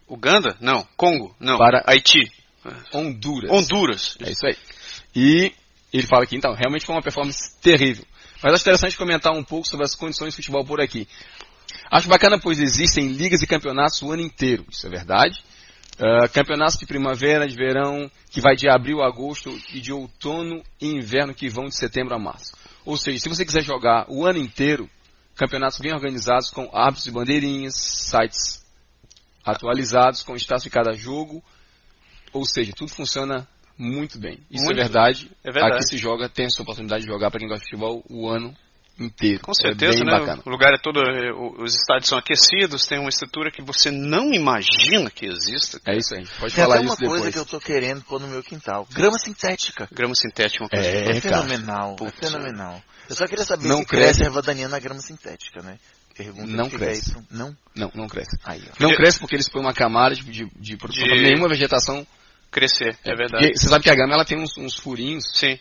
[0.10, 0.58] Uganda?
[0.60, 0.86] Não.
[0.98, 1.34] Congo?
[1.39, 1.58] Não.
[1.58, 2.29] Para- Haiti.
[2.93, 3.50] Honduras.
[3.50, 4.17] Honduras.
[4.22, 4.58] É isso aí.
[5.15, 5.53] E
[5.93, 8.05] ele fala aqui, então, realmente foi uma performance terrível.
[8.43, 11.08] Mas acho interessante comentar um pouco sobre as condições de futebol por aqui.
[11.91, 15.43] Acho bacana, pois existem ligas e campeonatos o ano inteiro, isso é verdade.
[16.00, 20.63] Ah, campeonatos de primavera, de verão, que vai de abril a agosto, e de outono
[20.82, 22.55] e inverno, que vão de setembro a março.
[22.86, 24.89] Ou seja, se você quiser jogar o ano inteiro,
[25.36, 28.65] campeonatos bem organizados, com árbitros e bandeirinhas, sites
[29.46, 31.43] atualizados, com status de cada jogo,
[32.32, 34.39] ou seja, tudo funciona muito bem.
[34.50, 34.79] Isso Muito.
[34.79, 35.32] é verdade.
[35.43, 35.75] É verdade.
[35.75, 38.55] Aqui se joga, tem essa oportunidade de jogar para quem gosta de futebol o ano
[39.00, 39.39] inteiro.
[39.41, 40.12] Com certeza, é né?
[40.19, 40.41] bacana.
[40.45, 40.97] O lugar é todo.
[41.00, 45.79] o- Os estádios são aquecidos, tem uma estrutura que você não imagina que exista.
[45.85, 46.25] É isso aí.
[46.39, 47.33] Pode Tem falar até uma isso coisa depois.
[47.33, 48.88] que eu tô querendo pôr no meu quintal.
[48.93, 49.88] Grama sintética.
[49.91, 50.88] Grama sintética é uma coisa.
[50.88, 52.81] É, É, fenomenal, Putz, é fenomenal.
[53.09, 54.23] Eu só queria saber Não se cresce cresce.
[54.23, 55.77] erva daninha na grama sintética, né?
[56.15, 57.12] Pergunta Não fica cresce.
[57.12, 57.58] pro- Não?
[57.75, 58.38] Não, não cresce.
[58.45, 58.73] Aí, ó.
[58.79, 61.03] Não cresce porque eles põem uma camada de, de, de produção.
[61.08, 62.06] De- Nenhuma vegetação.
[62.51, 63.47] Crescer, é verdade.
[63.47, 65.58] Porque você sabe que a grama ela tem uns, uns furinhos Sim.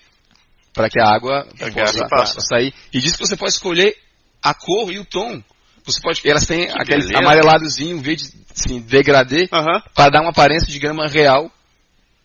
[0.73, 2.75] Para que a água que possa, sair.
[2.93, 3.97] E diz que você pode escolher
[4.43, 5.43] a cor e o tom.
[5.85, 7.19] Você pode, elas têm aquele beleza.
[7.19, 11.51] amareladozinho, verde, assim, degradê, para dar uma aparência de grama real.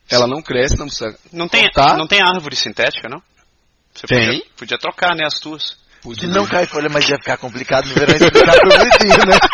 [0.10, 3.22] Ela não cresce, não precisa Não tem, não tem árvore sintética, não?
[3.94, 4.26] Você Tem.
[4.28, 5.76] Podia, podia trocar, né, as tuas.
[6.15, 9.38] Se não cai folha, mas ia ficar complicado no verão explicar pro vizinho, né?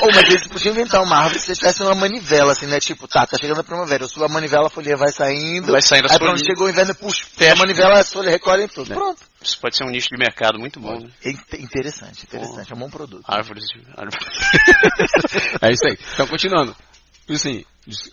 [0.00, 2.78] Ou, mas eles podiam inventar uma árvore se tivesse uma manivela, assim, né?
[2.78, 5.72] Tipo, tá, tá chegando a primavera, eu subo a manivela, a folha vai saindo.
[5.72, 6.46] Vai saindo as Aí quando folhinhas.
[6.46, 7.52] chegou o inverno, puxa, Fecha.
[7.52, 8.92] a manivela, as folhas recolhem tudo.
[8.92, 8.94] É.
[8.94, 9.20] Pronto.
[9.42, 11.08] Isso pode ser um nicho de mercado muito bom, né?
[11.24, 12.72] É in- Interessante, interessante.
[12.72, 13.24] É um bom produto.
[13.26, 13.82] Árvores de.
[13.96, 14.38] árvores.
[15.62, 15.98] é isso aí.
[16.14, 16.76] Então, continuando.
[17.30, 17.64] Assim,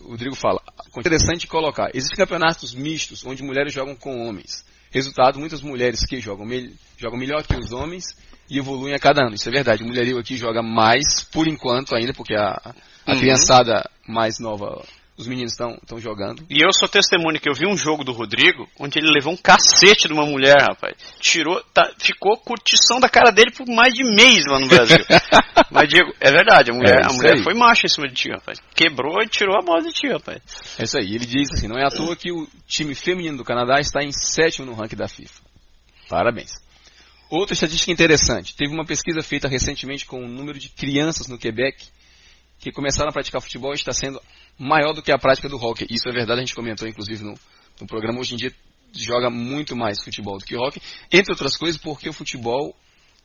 [0.01, 0.61] o Rodrigo fala,
[0.97, 4.65] interessante colocar, existem campeonatos mistos onde mulheres jogam com homens.
[4.91, 8.05] Resultado, muitas mulheres que jogam, mel- jogam melhor que os homens
[8.49, 9.35] e evoluem a cada ano.
[9.35, 9.83] Isso é verdade.
[9.83, 12.61] O mulherio aqui joga mais, por enquanto ainda, porque a,
[13.05, 13.19] a Uhum.
[13.19, 14.83] criançada mais nova,
[15.17, 16.45] os meninos estão jogando.
[16.49, 19.37] E eu sou testemunha que eu vi um jogo do Rodrigo onde ele levou um
[19.37, 20.95] cacete de uma mulher, rapaz.
[21.19, 24.97] Tirou, tá, ficou curtição da cara dele por mais de mês lá no Brasil.
[25.71, 27.43] Mas Diego, é verdade, a mulher, É, a mulher aí.
[27.43, 28.59] foi macho em cima de ti, rapaz.
[28.75, 30.41] Quebrou e tirou a bola de ti, rapaz.
[30.77, 31.15] É isso aí.
[31.15, 34.11] Ele diz assim, não é à toa que o time feminino do Canadá está em
[34.11, 35.41] sétimo no ranking da FIFA.
[36.09, 36.51] Parabéns.
[37.29, 38.55] Outra estatística interessante.
[38.55, 41.85] Teve uma pesquisa feita recentemente com o número de crianças no Quebec
[42.59, 44.21] que começaram a praticar futebol e está sendo
[44.57, 45.87] maior do que a prática do hockey.
[45.89, 47.33] Isso é verdade, a gente comentou inclusive no,
[47.81, 48.19] no programa.
[48.19, 48.51] Hoje em dia
[48.93, 50.81] joga muito mais futebol do que hockey.
[51.11, 52.75] Entre outras coisas porque o futebol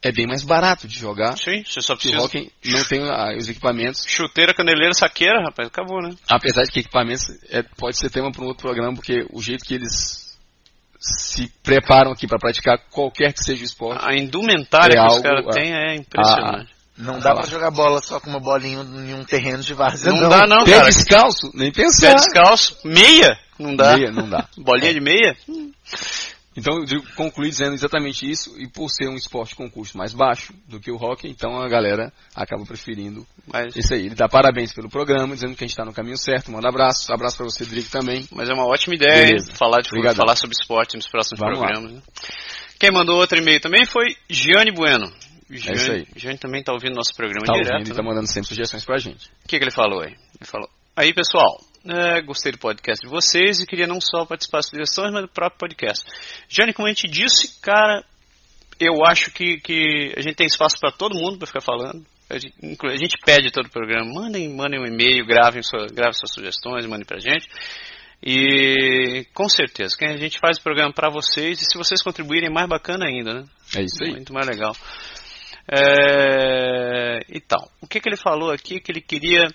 [0.03, 1.37] é bem mais barato de jogar.
[1.37, 2.25] Sim, você só Que o precisa.
[2.25, 4.05] hockey não tem ah, os equipamentos.
[4.07, 6.11] Chuteira, caneleira, saqueira, rapaz, acabou, né?
[6.29, 9.65] Apesar de que equipamentos é, pode ser tema para um outro programa, porque o jeito
[9.65, 10.39] que eles
[10.99, 14.05] se preparam aqui para praticar qualquer que seja o esporte.
[14.05, 16.80] A indumentária É que os caras têm é impressionante.
[17.01, 20.21] Não dá pra jogar bola só com uma bolinha em um terreno de várzea, não,
[20.23, 20.29] não.
[20.29, 20.85] dá não, Pé cara.
[20.87, 21.51] descalço?
[21.55, 22.15] Nem Pé pensar.
[22.15, 23.97] descalço, meia, não dá.
[23.97, 24.47] Meia, não dá.
[24.59, 25.37] Bolinha de meia?
[26.57, 30.13] Então eu digo- concluí dizendo exatamente isso, e por ser um esporte com custo mais
[30.13, 34.07] baixo do que o hockey, então a galera acaba preferindo Mas, isso aí.
[34.07, 36.51] Ele dá parabéns pelo programa, dizendo que a gente está no caminho certo.
[36.51, 37.11] Manda abraço.
[37.13, 38.27] Abraço para você, Drigo, também.
[38.33, 39.53] mas é uma ótima ideia Beleza.
[39.55, 41.93] falar, de, falar sobre esporte nos próximos Vamos programas.
[41.93, 42.03] né?
[42.81, 45.11] Quem mandou outro e-mail também foi Gianni Bueno.
[45.51, 46.07] Gianni, isso aí.
[46.17, 47.73] Gianni também está ouvindo nosso programa Tá direto.
[47.73, 47.97] ouvindo e né?
[47.97, 49.27] tá mandando sempre sugestões pra gente.
[49.45, 50.13] O que, que ele falou aí?
[50.13, 54.59] Ele falou: Aí pessoal, é, gostei do podcast de vocês e queria não só participar
[54.59, 56.05] das sugestões, mas do próprio podcast.
[56.49, 58.05] Jane, como a gente disse, cara,
[58.79, 62.05] eu acho que, que a gente tem espaço para todo mundo para ficar falando.
[62.29, 66.13] A gente, a gente pede todo o programa, mandem, mandem um e-mail, gravem, sua, gravem
[66.13, 67.49] suas sugestões, mandem pra gente.
[68.23, 72.51] E com certeza, que a gente faz o programa para vocês e se vocês contribuírem,
[72.53, 73.45] mais bacana ainda, né?
[73.75, 74.11] É isso aí.
[74.11, 74.77] Muito mais legal.
[75.69, 77.71] É, e tal.
[77.81, 78.81] O que, que ele falou aqui?
[78.81, 79.47] Que ele queria.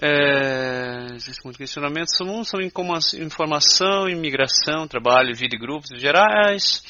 [0.00, 2.08] É, existe muito questionamento.
[2.08, 6.82] São informação, imigração, trabalho, vida e grupos gerais.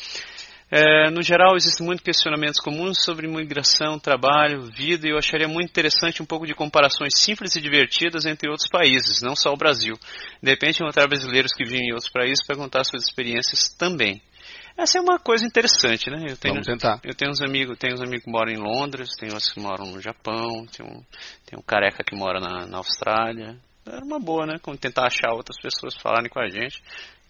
[0.69, 5.71] É, no geral, existem muitos questionamentos comuns sobre imigração, trabalho, vida, e eu acharia muito
[5.71, 9.95] interessante um pouco de comparações simples e divertidas entre outros países, não só o Brasil.
[10.43, 14.21] De repente, encontrar brasileiros que vivem em outros países para contar suas experiências também.
[14.77, 16.27] Essa é uma coisa interessante, né?
[16.29, 17.01] Eu tenho, Vamos tentar.
[17.03, 19.87] Eu tenho uns amigos, tenho uns amigos que moram em Londres, tenho outros que moram
[19.87, 21.03] no Japão, tem um,
[21.47, 23.57] tem um careca que mora na, na Austrália.
[23.87, 24.59] Era uma boa, né?
[24.61, 26.83] Como tentar achar outras pessoas falarem com a gente.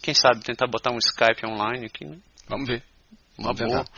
[0.02, 2.18] Quem sabe tentar botar um Skype online aqui, né?
[2.48, 2.82] Vamos ver.
[3.38, 3.84] Uma Vamos boa.
[3.84, 3.92] tentar.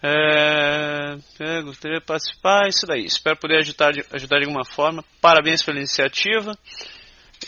[0.00, 3.04] É, é, gostaria de participar, isso daí.
[3.06, 5.04] Espero poder ajudar, de- ajudar de alguma forma.
[5.20, 6.56] Parabéns pela iniciativa.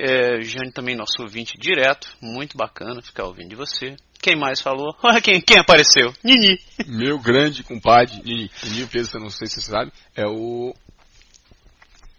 [0.01, 2.09] É, Jane também, nosso ouvinte direto.
[2.21, 3.95] Muito bacana ficar ouvindo de você.
[4.23, 4.95] Quem mais falou?
[5.23, 6.13] Quem, quem apareceu.
[6.23, 6.59] Nini.
[6.87, 10.75] Meu grande compadre, Nini, Nini Pedro, eu não sei se você sabe, é o.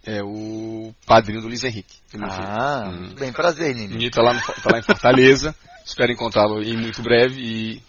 [0.03, 1.95] É o padrinho do Luiz Henrique.
[2.19, 3.13] Ah, Hum.
[3.19, 3.89] bem prazer, Nini.
[3.93, 5.55] Nini tá lá, no- tá lá em Fortaleza.
[5.85, 7.81] Espero encontrá-lo em muito breve e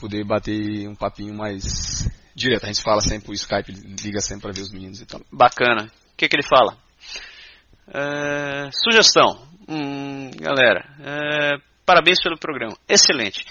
[0.00, 2.64] poder bater um papinho mais direto.
[2.64, 3.70] A gente fala sempre por Skype,
[4.02, 5.20] liga sempre para ver os meninos e tal.
[5.32, 5.84] Bacana.
[5.84, 6.76] O que, que ele fala?
[7.88, 9.46] É, sugestão.
[9.68, 11.52] Hum, galera, é,
[11.84, 12.76] parabéns pelo programa.
[12.88, 13.44] Excelente.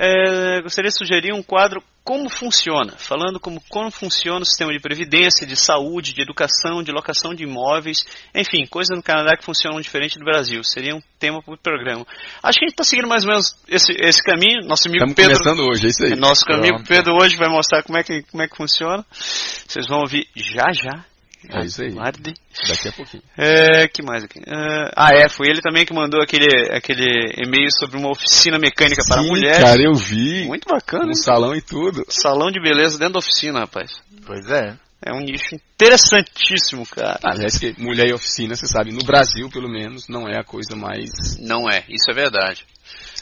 [0.00, 4.78] É, gostaria de sugerir um quadro Como Funciona, falando como, como funciona o sistema de
[4.78, 9.80] previdência, de saúde, de educação, de locação de imóveis, enfim, coisas no Canadá que funcionam
[9.80, 10.62] diferente do Brasil.
[10.62, 12.06] Seria um tema para o programa.
[12.40, 14.64] Acho que a gente está seguindo mais ou menos esse, esse caminho.
[14.68, 15.42] Nosso amigo Estamos Pedro.
[15.42, 16.14] começando hoje, é isso aí.
[16.14, 16.88] Nosso amigo Pronto.
[16.88, 19.04] Pedro hoje vai mostrar como é que, como é que funciona.
[19.10, 21.04] Vocês vão ouvir já já.
[21.48, 21.88] É isso aí.
[21.90, 22.34] Aguarde.
[22.68, 23.22] Daqui a pouquinho.
[23.38, 24.40] É, que mais aqui?
[24.40, 29.02] É, ah, é, foi ele também que mandou aquele, aquele e-mail sobre uma oficina mecânica
[29.06, 29.58] para Sim, mulheres.
[29.58, 30.44] Cara, eu vi.
[30.46, 31.04] Muito bacana.
[31.04, 31.14] Um hein?
[31.14, 32.04] salão e tudo.
[32.08, 33.92] Salão de beleza dentro da oficina, rapaz.
[34.26, 34.76] Pois é.
[35.00, 37.20] É um nicho interessantíssimo, cara.
[37.22, 40.74] Aliás, que mulher e oficina, você sabe, no Brasil, pelo menos, não é a coisa
[40.74, 42.64] mais Não é, isso é verdade.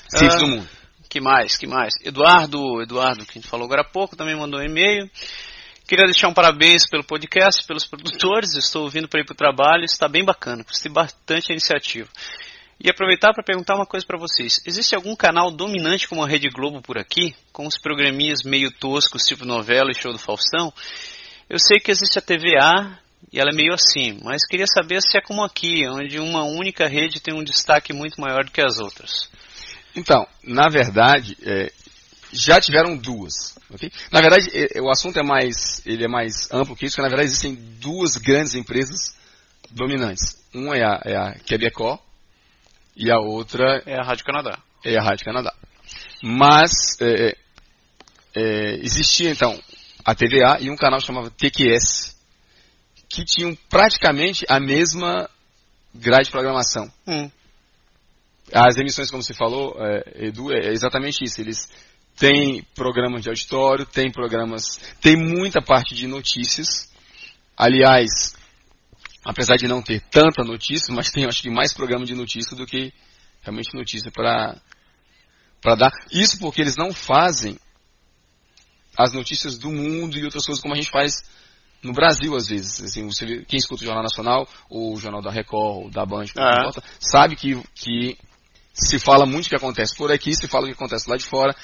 [0.09, 0.38] simples Ah.
[0.38, 0.68] do mundo.
[1.09, 1.94] Que mais, que mais?
[2.05, 5.09] Eduardo, Eduardo, que a gente falou agora há pouco, também mandou um e-mail.
[5.87, 8.57] Queria deixar um parabéns pelo podcast, pelos produtores.
[8.57, 10.64] Estou ouvindo para ir para o trabalho, está bem bacana.
[10.64, 12.09] Gostei bastante da iniciativa.
[12.81, 14.61] E aproveitar para perguntar uma coisa para vocês.
[14.66, 19.22] Existe algum canal dominante como a Rede Globo por aqui, com os programinhas meio toscos,
[19.22, 20.72] tipo novela e show do Faustão?
[21.49, 22.99] Eu sei que existe a TVA
[23.33, 26.88] e ela é meio assim, mas queria saber se é como aqui, onde uma única
[26.88, 29.31] rede tem um destaque muito maior do que as outras.
[29.94, 31.72] Então, na verdade, é,
[32.37, 33.57] já tiveram duas.
[33.70, 33.90] ok?
[34.11, 37.09] Na verdade, é, o assunto é mais, ele é mais amplo que isso, porque na
[37.09, 39.16] verdade existem duas grandes empresas
[39.70, 40.37] dominantes.
[40.55, 41.99] Uma é a, é a Quebecor
[42.94, 44.59] e a outra É a Rádio Canadá.
[44.85, 45.55] é a Rádio Canadá.
[46.22, 47.37] Mas é,
[48.35, 49.59] é, existia então
[50.05, 52.16] a TVA e um canal chamado TQS,
[53.09, 55.29] que tinham praticamente a mesma
[55.94, 56.90] grade de programação.
[57.07, 57.31] Hum.
[58.53, 61.40] As emissões, como você falou, é, Edu, é exatamente isso.
[61.40, 61.68] Eles
[62.16, 66.90] têm programas de auditório, têm programas, tem muita parte de notícias.
[67.57, 68.35] Aliás,
[69.24, 72.66] apesar de não ter tanta notícia, mas tem acho que mais programa de notícia do
[72.66, 72.92] que
[73.42, 74.57] realmente notícia para
[75.62, 75.90] para dar.
[76.12, 77.59] Isso porque eles não fazem
[78.96, 81.22] as notícias do mundo e outras coisas como a gente faz
[81.83, 82.81] no Brasil às vezes.
[82.83, 86.05] Assim, você vê- quem escuta o Jornal Nacional, ou o Jornal da Record, ou da
[86.07, 86.59] Band, Ah.
[86.61, 88.16] importa, sabe que, que
[88.72, 91.24] se fala muito o que acontece por aqui, se fala o que acontece lá de
[91.24, 91.55] fora.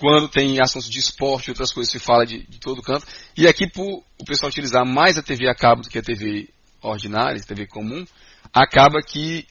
[0.00, 3.06] Quando tem assuntos de esporte e outras coisas, se fala de, de todo canto.
[3.36, 6.48] E aqui, por o pessoal utilizar mais a TV a cabo do que a TV
[6.80, 8.02] ordinária, a TV comum,
[8.50, 9.46] acaba que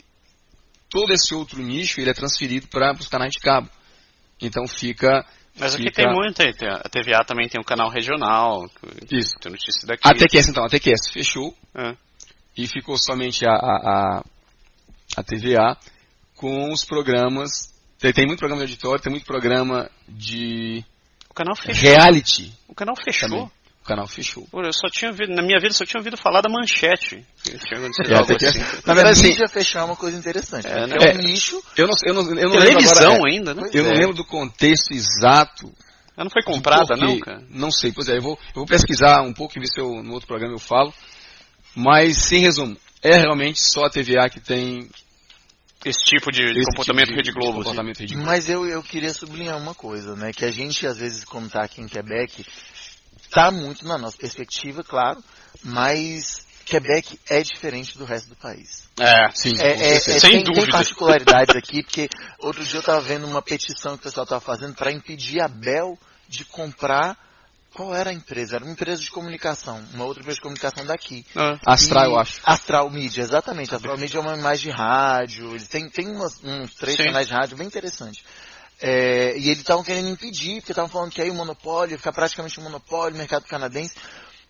[0.90, 3.70] todo esse outro nicho ele é transferido para os canais de cabo.
[4.42, 5.24] Então fica.
[5.56, 8.68] Mas aqui fica- tem muito, a TVA também tem um canal regional,
[9.12, 9.36] Isso.
[9.40, 10.02] tem notícia daqui.
[10.04, 11.96] A TQS, então, a TQS fechou É.
[12.58, 13.58] e ficou somente a, a,
[14.18, 14.24] a,
[15.18, 15.78] a TVA
[16.36, 17.78] com os programas.
[18.00, 20.84] Tem, tem muito programa de auditório, tem muito programa de
[21.30, 21.82] O canal fechou.
[21.82, 22.52] reality.
[22.68, 23.30] O canal fechou.
[23.30, 23.52] Também.
[23.84, 24.48] O canal fechou.
[24.52, 27.26] Pô, eu só tinha ouvido, na minha vida, eu só tinha ouvido falar da manchete.
[27.48, 28.60] É, que- assim.
[28.86, 30.68] Na verdade, a assim, mídia fechar é uma coisa interessante.
[30.68, 30.96] É, né?
[31.00, 31.24] É, um É.
[31.24, 31.62] nicho.
[31.76, 33.70] eu não, eu não, eu não lembro Televisão agora, é, ainda, né?
[33.74, 33.98] Eu não É.
[33.98, 35.74] lembro do contexto exato.
[36.16, 37.42] Ela não foi comprada, não, cara?
[37.50, 40.04] Não sei, pois é, eu vou, eu vou pesquisar um pouco e ver se eu,
[40.04, 40.94] no outro programa eu falo.
[41.76, 44.90] Mas, em resumo, é realmente só a TVA que tem
[45.86, 47.48] Esse tipo de esse comportamento tipo de, Rede Globo.
[47.52, 48.30] de comportamento Rede Globo.
[48.30, 50.32] Mas eu, eu queria sublinhar uma coisa, né?
[50.34, 52.46] Que a gente, às vezes, quando está aqui em Quebec,
[53.32, 55.24] tá muito na nossa perspectiva, claro,
[55.64, 58.84] mas Quebec é diferente do resto do país.
[59.00, 60.00] É, Sim, É, é- é-.
[60.00, 60.64] Sem tem, dúvida.
[60.66, 64.42] tem particularidades aqui, porque outro dia eu estava vendo uma petição que o pessoal estava
[64.42, 67.18] fazendo para impedir a Bell de comprar.
[67.74, 68.56] Qual era a empresa?
[68.56, 71.26] Era uma empresa de comunicação, uma outra empresa de comunicação daqui.
[71.36, 72.42] Ah, Astral, eu acho.
[72.44, 73.74] Astral Media, exatamente.
[73.74, 77.06] Astral Media é uma imagem de rádio, eles têm, tem umas- uns três Sim.
[77.06, 78.24] canais de rádio bem interessantes.
[78.82, 82.14] É, e eles estavam querendo impedir, porque estavam falando que aí o monopólio ia ficar
[82.14, 83.94] praticamente um monopólio, mercado canadense.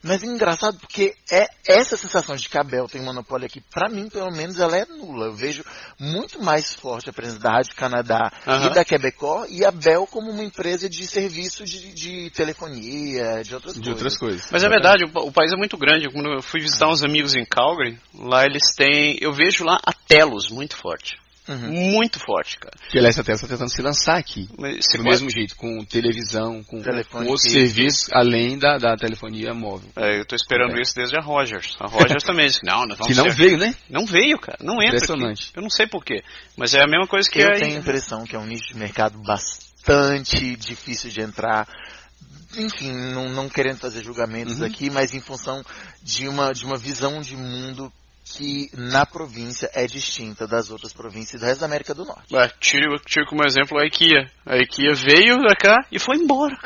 [0.01, 3.59] Mas é engraçado porque é essa sensação de que a Bell tem um monopólio aqui,
[3.59, 5.25] pra mim, pelo menos, ela é nula.
[5.25, 5.63] Eu vejo
[5.99, 8.67] muito mais forte a presença da Rádio Canadá Aham.
[8.67, 13.53] e da Quebecor e a Bell como uma empresa de serviço de, de telefonia, de
[13.53, 13.93] outras De coisas.
[13.95, 14.47] outras coisas.
[14.51, 16.09] Mas é verdade, o, o país é muito grande.
[16.11, 19.17] Quando eu fui visitar uns amigos em Calgary, lá eles têm.
[19.19, 21.17] Eu vejo lá a Telos muito forte.
[21.47, 21.71] Uhum.
[21.93, 22.75] Muito forte, cara.
[22.91, 24.47] Que aliás até está tentando se lançar aqui.
[24.57, 26.79] Mas Do mesmo jeito, com televisão, com,
[27.11, 29.89] com serviços, além da, da telefonia móvel.
[29.95, 30.81] É, eu tô esperando É.
[30.81, 31.75] isso desde a Rogers.
[31.79, 33.73] A Rogers também disse, não, nós vamos Que não ser- veio, né?
[33.89, 34.59] Não veio, cara.
[34.61, 34.87] Não entra.
[34.89, 34.95] aqui.
[34.97, 35.51] Impressionante.
[35.55, 36.21] Eu não sei porquê.
[36.55, 38.67] Mas é a mesma coisa que Eu aí- tenho a impressão que é um nicho
[38.67, 41.67] de mercado bastante difícil de entrar.
[42.57, 44.65] Enfim, não, não querendo fazer julgamentos Uhum.
[44.65, 45.63] aqui, mas em função
[46.01, 47.91] de uma, de uma visão de mundo
[48.31, 52.33] que na província é distinta das outras províncias do resto da América do Norte.
[52.59, 54.29] Tiro, como exemplo a IKEA.
[54.45, 56.57] A IKEA veio pra cá e foi embora.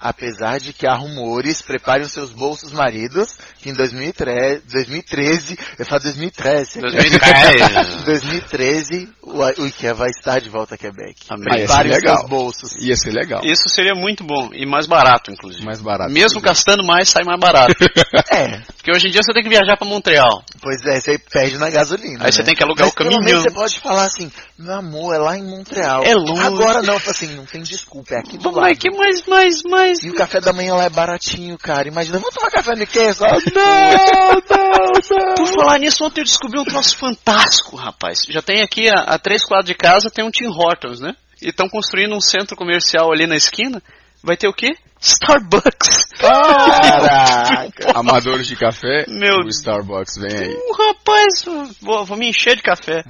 [0.00, 5.84] Apesar de que há rumores, preparem os seus bolsos maridos, que em 2013, 2013 eu
[5.84, 8.04] falo 2013, 2010.
[8.04, 11.16] 2013 o, o IKEA vai estar de volta a Quebec.
[11.28, 11.44] Amém.
[11.44, 12.76] Preparem os seus bolsos.
[12.82, 13.42] Ia ser legal.
[13.44, 15.64] Isso seria muito bom e mais barato, inclusive.
[15.64, 16.10] Mais barato.
[16.10, 16.46] Mesmo inclusive.
[16.46, 17.74] gastando mais, sai mais barato.
[18.32, 20.42] É, Porque hoje em dia você tem que viajar pra Montreal.
[20.60, 22.24] Pois é, você perde na gasolina.
[22.24, 22.46] Aí você né?
[22.46, 23.24] tem que alugar Mas o pelo caminhão.
[23.24, 26.02] menos você pode falar assim, meu amor, é lá em Montreal.
[26.04, 26.40] É longe.
[26.40, 28.68] Agora não, assim, não tem desculpa, é aqui do Vamos lado.
[28.70, 29.89] lá, que mais, mais, mais.
[30.04, 31.88] E o café da manhã lá é baratinho, cara.
[31.88, 33.26] Imagina, vamos tomar café no Ikea só?
[33.26, 38.20] Não, não, Por falar nisso, ontem eu descobri um troço fantástico, rapaz.
[38.28, 41.14] Já tem aqui a, a três quadras de casa, tem um Tim Hortons, né?
[41.42, 43.82] E estão construindo um centro comercial ali na esquina.
[44.22, 44.76] Vai ter o quê?
[45.00, 46.04] Starbucks.
[46.18, 47.92] Caraca.
[47.98, 50.54] Amadores de café, Meu o Starbucks vem aí.
[50.54, 51.44] Uh, rapaz,
[51.80, 53.02] vou, vou me encher de café.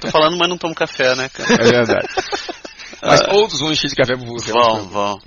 [0.00, 1.54] Tô falando, mas não tomo café, né, cara?
[1.54, 2.08] É verdade.
[3.02, 4.50] Mas outros vão encher de café por você.
[4.50, 5.20] Vão, vão.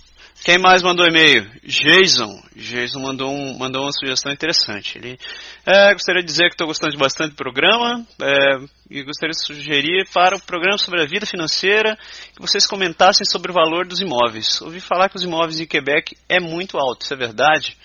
[0.44, 1.50] Quem mais mandou e-mail?
[1.64, 2.42] Jason.
[2.56, 4.98] Jason mandou, um, mandou uma sugestão interessante.
[4.98, 5.20] Ele
[5.66, 8.58] é, gostaria de dizer que estou gostando bastante do programa é,
[8.90, 11.98] e gostaria de sugerir para o programa sobre a vida financeira
[12.34, 14.62] que vocês comentassem sobre o valor dos imóveis.
[14.62, 17.78] Ouvi falar que os imóveis em Quebec é muito alto, isso é verdade?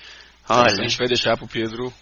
[0.48, 1.92] A Olha, gente vai deixar pro Pedro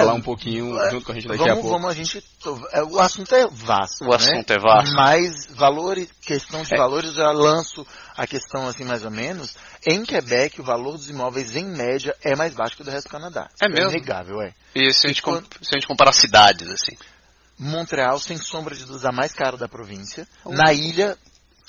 [0.00, 1.70] falar um pouquinho junto com a gente daqui vamos, a pouco.
[1.70, 2.24] vamos, a gente.
[2.72, 4.04] é, O assunto é vasto.
[4.04, 4.16] o né?
[4.16, 4.94] assunto é vasto.
[4.94, 6.76] Mas valores, questão de É.
[6.76, 9.54] valores, eu já lanço a questão assim mais ou menos.
[9.86, 13.08] Em Quebec, o valor dos imóveis em média é mais baixo que o do resto
[13.08, 13.48] do Canadá.
[13.60, 13.90] É mesmo?
[13.90, 14.52] inegável, é.
[14.74, 16.96] E se a, gente, com- se a gente comparar cidades, assim.
[17.58, 20.28] Montreal, sem sombra de dúvida, a mais cara da província.
[20.44, 21.16] Na ilha,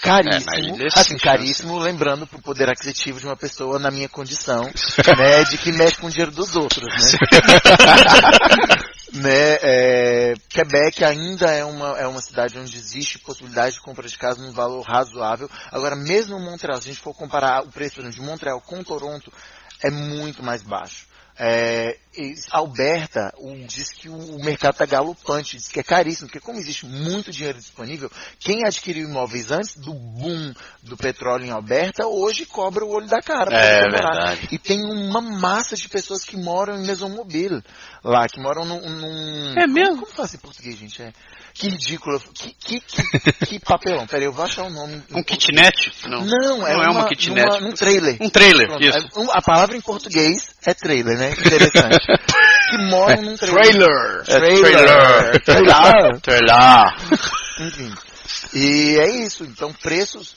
[0.01, 0.81] caríssimo.
[0.81, 4.63] É, assim, caríssimo, lembrando pro poder aquisitivo de uma pessoa na minha condição,
[5.17, 7.19] né, de que mexe com o dinheiro dos outros, né?
[9.21, 14.17] né, é, Quebec ainda é uma, é uma cidade onde existe possibilidade de compra de
[14.17, 15.49] casa num valor razoável.
[15.71, 19.31] Agora, mesmo Montreal, se a gente for comparar o preço de Montreal com Toronto,
[19.83, 21.07] é muito mais baixo.
[21.39, 21.97] É,
[22.51, 26.85] Alberta o- diz que o, mercado está galopante, diz que é caríssimo, porque como existe
[26.85, 32.83] muito dinheiro disponível, quem adquiriu imóveis antes do boom do petróleo em Alberta, hoje cobra
[32.85, 33.47] o olho da cara.
[33.51, 34.47] pra É verdade.
[34.51, 37.61] E tem uma massa de pessoas que moram em Mesomobile
[38.03, 38.81] lá, que moram num...
[38.89, 39.95] num- É mesmo?
[39.97, 41.01] Como, como fala em português, gente?
[41.01, 41.11] É,
[41.53, 42.19] que ridículo.
[42.33, 44.05] Que, que, que, que papelão.
[44.07, 45.01] Peraí, eu vou achar o nome.
[45.11, 45.91] Um kitnet?
[46.07, 46.23] Não.
[46.25, 47.45] não, é, Não é uma uma, kitnet.
[47.45, 48.17] numa- num trailer.
[48.21, 48.97] Um trailer, Pronto, isso.
[49.15, 51.31] é um- a palavra em português é trailer, né?
[51.31, 52.06] Interessante.
[52.69, 54.23] que moram num trailer.
[54.23, 55.41] Trailer!
[55.41, 55.41] Trailer.
[55.41, 56.21] Trailer.
[56.21, 56.95] Trailer.
[57.59, 57.93] Enfim.
[58.53, 59.43] E é isso.
[59.43, 60.35] Então, preços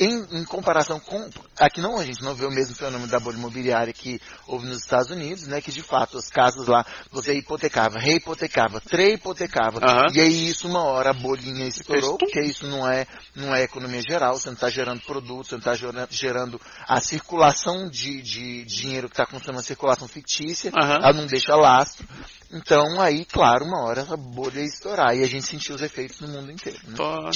[0.00, 1.28] em, em comparação com.
[1.58, 4.78] Aqui não, a gente não vê o mesmo fenômeno da bolha imobiliária que houve nos
[4.78, 5.60] Estados Unidos, né?
[5.60, 9.78] Que de fato as casas lá, você hipotecava, reipotecava, treipotecava.
[9.82, 10.06] Aham.
[10.12, 14.02] E aí isso uma hora a bolinha estourou, porque isso não é, não é economia
[14.02, 18.64] geral, você não está gerando produto, você não está gerando, gerando a circulação de, de
[18.64, 20.96] dinheiro que está acontecendo, uma circulação fictícia, Aham.
[20.96, 22.06] ela não deixa lastro.
[22.52, 26.20] Então aí, claro, uma hora essa bolha ia estourar e a gente sentiu os efeitos
[26.20, 26.78] no mundo inteiro.
[26.84, 26.94] né?
[26.94, 27.28] Então,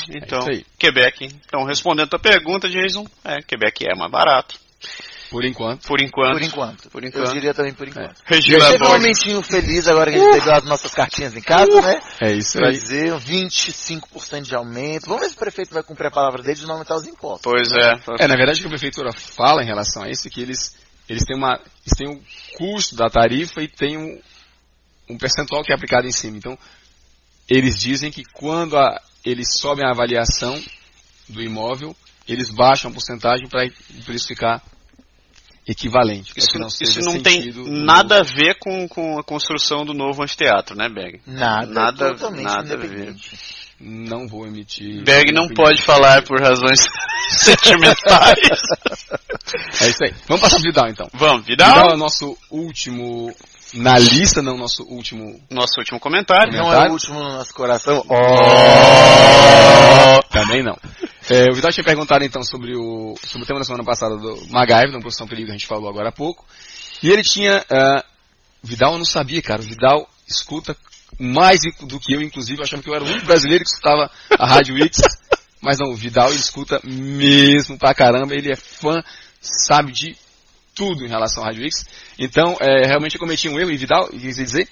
[0.44, 0.64] isso aí.
[0.78, 1.24] Quebec.
[1.46, 4.58] Então, respondendo a tua pergunta, Jason, é, Quebec é mais barato.
[5.30, 5.86] Por enquanto.
[5.86, 6.32] Por enquanto.
[6.32, 6.88] Por enquanto.
[6.90, 7.32] Por Eu enquanto.
[7.34, 8.14] diria também por enquanto.
[8.24, 11.82] Regina Teve um momentinho feliz agora que a gente pegou as nossas cartinhas em casa,
[11.82, 12.00] né?
[12.22, 12.72] É isso Pra aí.
[12.72, 15.04] dizer 25% de aumento.
[15.06, 17.42] Vamos ver se o prefeito vai cumprir a palavra dele de não aumentar os impostos.
[17.42, 18.00] Pois é.
[18.20, 20.74] É, na verdade o que a prefeitura fala em relação a isso é que eles,
[21.06, 21.56] eles têm uma.
[21.84, 22.22] Eles têm o
[22.56, 24.18] custo da tarifa e tem um,
[25.10, 26.38] um percentual que é aplicado em cima.
[26.38, 26.56] Então,
[27.46, 30.58] eles dizem que quando a- eles sobem a avaliação
[31.28, 31.94] do imóvel,
[32.28, 34.62] eles baixam a porcentagem para o preço ficar
[35.66, 36.32] equivalente.
[36.36, 40.74] Isso, não isso não tem nada a ver com, com a construção do novo anfiteatro,
[40.76, 41.20] né, Berg?
[41.26, 43.38] Nada, Nada- totalmente nada a independente.
[43.80, 45.04] Não vou emitir.
[45.04, 46.80] Berg não pode falar por razões
[47.30, 48.38] sentimentais.
[49.80, 50.14] É isso aí.
[50.26, 51.08] Vamos passar pro Vidal então.
[51.14, 53.32] Vamos, Vidal é Vidal, o nosso último
[53.74, 55.38] na lista, não nosso último.
[55.50, 56.50] nosso último comentário.
[56.52, 56.90] Não é Comentário?
[56.90, 58.04] o último no nosso coração.
[60.30, 60.76] Também não.
[61.30, 64.46] É, o Vidal tinha perguntado então sobre o, sobre o tema da semana passada do
[64.48, 66.44] MacGyver, da Profissão Perigo, que a gente falou agora há pouco.
[67.02, 67.64] E ele tinha.
[67.70, 68.04] ah,
[68.62, 69.60] Vidal eu não sabia, cara.
[69.60, 70.76] O Vidal escuta
[71.18, 74.10] mais do que eu, inclusive, eu achava que eu era o único brasileiro que escutava
[74.38, 74.98] a Rádio Wix.
[75.60, 79.02] Mas não, o Vidal ele escuta mesmo pra caramba, ele é fã,
[79.40, 80.16] sabe de
[80.74, 81.84] tudo em relação à Rádio Wix.
[82.18, 84.68] Então, é, realmente eu cometi um erro, e Vidal, quis dizer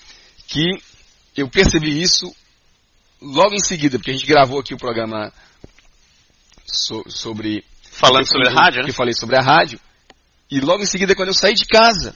[0.47, 0.65] que
[1.37, 2.35] eu percebi isso
[3.21, 5.33] logo em seguida, porque a gente gravou aqui o programa
[6.67, 7.65] so- sobre.
[7.91, 8.87] Falando sobre a rádio, né?
[8.87, 9.81] Que falei sobre a rádio.
[10.51, 12.15] E logo em seguida, quando eu saí de casa,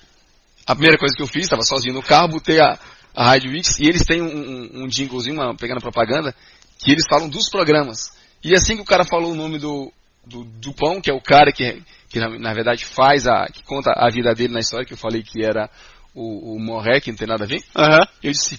[0.67, 2.79] a primeira coisa que eu fiz, estava sozinho no carro, botei a,
[3.15, 6.35] a Rádio Wix e eles têm um, um, um jinglezinho, uma pequena propaganda,
[6.79, 8.11] que eles falam dos programas.
[8.45, 9.93] E assim que o cara falou o nome do,
[10.25, 13.47] do, do Pão, que é o cara que, que na, na verdade faz a.
[13.47, 15.69] que conta a vida dele na história, que eu falei que era
[16.15, 18.07] o, o Morré, que não tem nada a ver, Aham.
[18.23, 18.59] eu disse,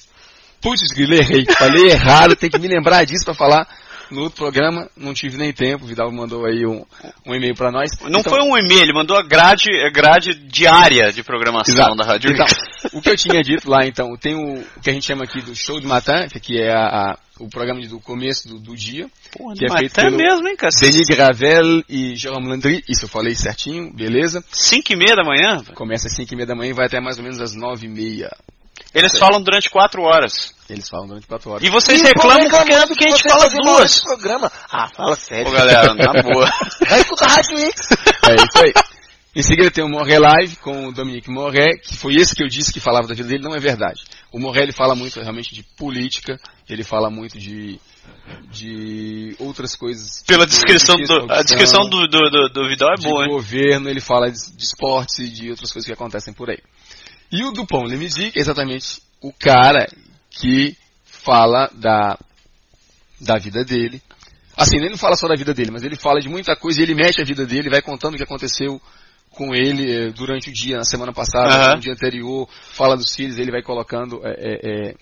[0.62, 1.46] putz, grilo, errei.
[1.46, 3.68] Falei errado, tem que me lembrar disso para falar
[4.12, 4.90] no outro programa.
[4.96, 6.86] Não tive nem tempo, o Vidal mandou aí um,
[7.26, 7.92] um e-mail para nós.
[8.02, 11.96] Não Então- foi um e-mail, ele mandou a grade, a grade diária de programação Exato.
[11.96, 12.46] da Rádio Então,
[12.94, 15.56] o que eu tinha dito lá, então, tem o, que a gente chama aqui do
[15.56, 19.56] show de Matin, que é a- a- o programa do começo do, do dia, Porra,
[19.56, 20.72] que é feito pelo mesmo, hein, cara?
[20.80, 24.44] Denis Gravel e Jérôme Landry, isso eu falei certinho, beleza.
[24.52, 27.00] 5 e meia da manhã, Começa às 5 e meia da manhã e vai até
[27.00, 28.30] mais ou menos às 9 e meia.
[28.94, 30.54] Eles falam durante 4 horas.
[30.70, 31.64] Eles falam durante 4 horas.
[31.64, 34.00] E vocês E reclamam reclamando porque, porque a gente vocês fala duas.
[34.02, 34.52] programa.
[34.72, 35.48] Ah, fala sério.
[35.48, 36.50] Ô galera, na boa.
[36.88, 37.90] Vai escutar a Rádio X.
[38.30, 38.74] É isso aí.
[39.34, 42.50] Em seguida tem o Morré Live com o Dominique Morré, que foi esse que eu
[42.50, 44.02] disse que falava da vida dele, não é verdade.
[44.30, 47.80] O Morré ele fala muito realmente de política, ele fala muito de,
[48.52, 50.22] de outras coisas.
[50.28, 51.32] Pela tipo, descrição de do.
[51.32, 53.30] A descrição do, do, do, do Vidal é de boa, hein?
[53.32, 56.60] governo, ele fala de, de esportes e de outras coisas que acontecem por aí.
[57.32, 59.88] E o Dupont Lemisi é exatamente o cara
[60.30, 62.18] que fala da,
[63.20, 64.02] da vida dele.
[64.58, 66.84] Assim, ele não fala só da vida dele, mas ele fala de muita coisa e
[66.84, 68.82] ele mexe a vida dele, vai contando o que aconteceu
[69.30, 71.76] com ele eh, durante o dia, na semana passada, Aham.
[71.76, 74.96] no dia anterior, fala dos filhos, ele vai colocando eh, eh,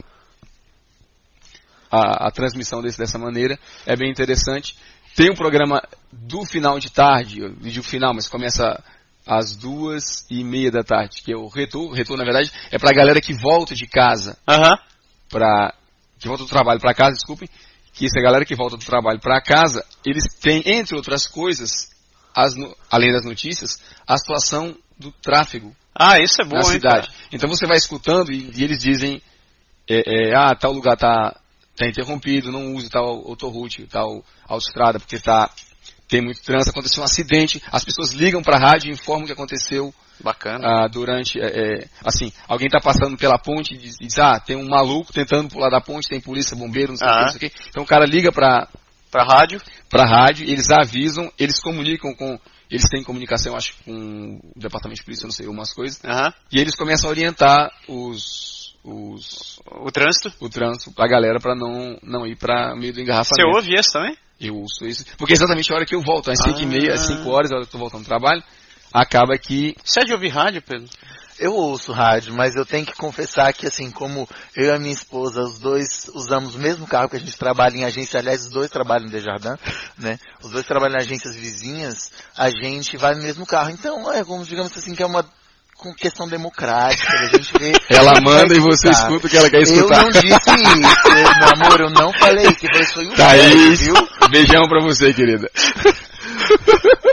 [1.91, 3.57] a, a transmissão desse dessa maneira.
[3.87, 4.75] É bem interessante.
[5.15, 8.81] Tem um programa do final de tarde, digo final, mas começa
[9.29, 11.93] às duas e meia da tarde, que é o retorno.
[11.93, 14.75] Retorno, na verdade, é pra galera que volta de casa Aham.
[15.29, 15.75] para
[16.19, 17.47] que volta do trabalho para casa, desculpem,
[17.93, 21.89] que essa galera que volta do trabalho para casa, eles têm, entre outras coisas,
[22.35, 22.55] as
[22.89, 27.07] além das notícias, a situação do tráfego Ah, isso é bom, na hein, cidade.
[27.07, 27.19] cara?
[27.31, 29.21] Então você vai escutando e, e eles dizem,
[29.87, 31.39] é, é, ah, tal lugar tá,
[31.77, 35.49] tá interrompido, não use tal autoroute, tal autoestrada, porque tá,
[36.10, 39.28] tem muito trânsito, aconteceu um acidente, as pessoas ligam para a rádio e informam o
[39.28, 40.84] que aconteceu Bacana.
[40.84, 44.56] ah, durante, é, é, assim, alguém está passando pela ponte e diz, diz, ah, tem
[44.58, 47.22] um maluco tentando pular da ponte, tem polícia, bombeiro, não sei o que, Ah.
[47.22, 47.58] não sei o que.
[47.69, 48.67] Então o cara liga para
[49.12, 49.62] Pra rádio.
[49.89, 52.38] para a rádio, eles avisam, eles comunicam com,
[52.69, 56.34] eles têm comunicação, acho, com o departamento de polícia, não sei, umas coisas, Aham.
[56.52, 60.32] e eles começam a orientar os, os O trânsito.
[60.39, 63.56] o trânsito, a galera para não, não ir para meio do Você engarrafamento.
[63.56, 64.15] ouve esse também?
[64.39, 66.93] Eu ouço isso, porque é exatamente a hora que eu volto, às 5 e meia,
[66.93, 67.15] às Ah.
[67.17, 68.41] 5 horas, a hora que eu tô voltando do trabalho,
[68.93, 70.88] acaba que Você é de ouvir rádio, Pedro?
[71.38, 74.93] Eu ouço rádio, mas eu tenho que confessar que, assim, como eu e a minha
[74.93, 78.52] esposa, os dois usamos o mesmo carro que a gente trabalha em agência, aliás, os
[78.52, 79.58] dois trabalham em Desjardins,
[79.97, 80.19] né?
[80.43, 83.69] Os dois trabalham em agências vizinhas, a gente vai no mesmo carro.
[83.69, 85.25] Então, é como, digamos assim, que é uma
[85.79, 87.71] com questão democrática, a gente vê...
[87.89, 90.03] ela manda e você escuta o que ela quer Eu escutar.
[90.03, 93.95] não disse isso, eu, meu amor, eu não falei que foi, foi o Thaís, viu?
[94.30, 95.49] beijão pra você, querida.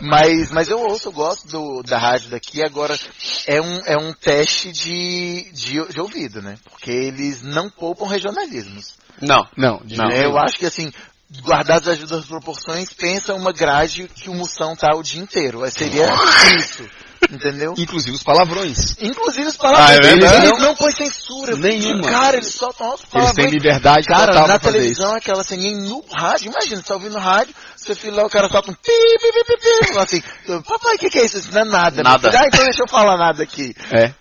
[0.02, 2.62] Mas, mas eu ouço, eu gosto do, da rádio daqui.
[2.62, 2.98] Agora,
[3.46, 6.56] é um, é um teste de, de, de ouvido, né?
[6.70, 8.94] Porque eles não poupam regionalismos.
[9.20, 9.46] Não.
[9.56, 10.10] Não, de Não.
[10.10, 10.92] É, eu acho que assim,
[11.42, 15.64] guardadas as devidas proporções, pensa uma grade que o Moção tá o dia inteiro.
[15.64, 16.08] É, Seria
[16.56, 16.88] isso.
[17.30, 17.74] Entendeu?
[17.76, 18.96] Inclusive os palavrões.
[19.00, 19.90] Inclusive os palavrões.
[19.90, 20.46] Ah, é verdade?
[20.46, 21.56] Eles não põem censura.
[21.56, 22.08] Nenhuma.
[22.10, 23.36] Cara, eles soltam os Eles palavrões.
[23.36, 25.16] têm liberdade Cara, total na televisão, isso.
[25.16, 28.70] aquela ceninha no rádio, imagina, você tá ouvindo rádio, seu filho lá, o cara solta
[28.70, 30.22] um pi, pi, pi, pi, pi, assim,
[30.62, 31.38] papai, o que, que é isso?
[31.38, 32.02] Isso não é nada.
[32.02, 32.30] Nada.
[32.32, 33.74] Ah, então deixa eu falar nada aqui.
[33.90, 34.12] É.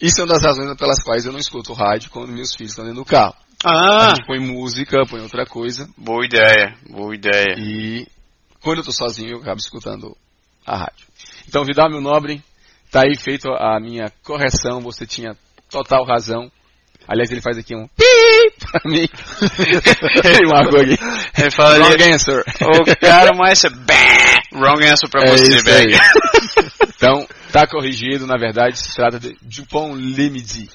[0.00, 2.84] Isso é uma das razões pelas quais eu não escuto rádio quando meus filhos estão
[2.84, 3.34] dentro do carro.
[3.64, 5.88] Ah, A gente põe música, põe outra coisa.
[5.96, 7.54] boa ideia, boa ideia.
[7.58, 8.06] E
[8.62, 10.14] quando eu tô sozinho, eu acabo escutando
[10.66, 11.06] a rádio.
[11.48, 12.42] Então, Vidal, meu nobre,
[12.90, 14.80] tá aí feito a minha correção.
[14.80, 15.36] Você tinha
[15.70, 16.50] total razão.
[17.06, 18.04] Aliás, ele faz aqui um pi
[18.60, 19.06] pra mim.
[20.24, 20.96] ele marcou aqui.
[21.38, 22.42] Ele fala Wrong ali, answer.
[22.62, 23.68] o cara mais é
[24.54, 25.98] wrong answer pra É você, velho.
[26.96, 28.26] Então, tá corrigido.
[28.26, 30.70] Na verdade, se trata de Dupont Lemidi.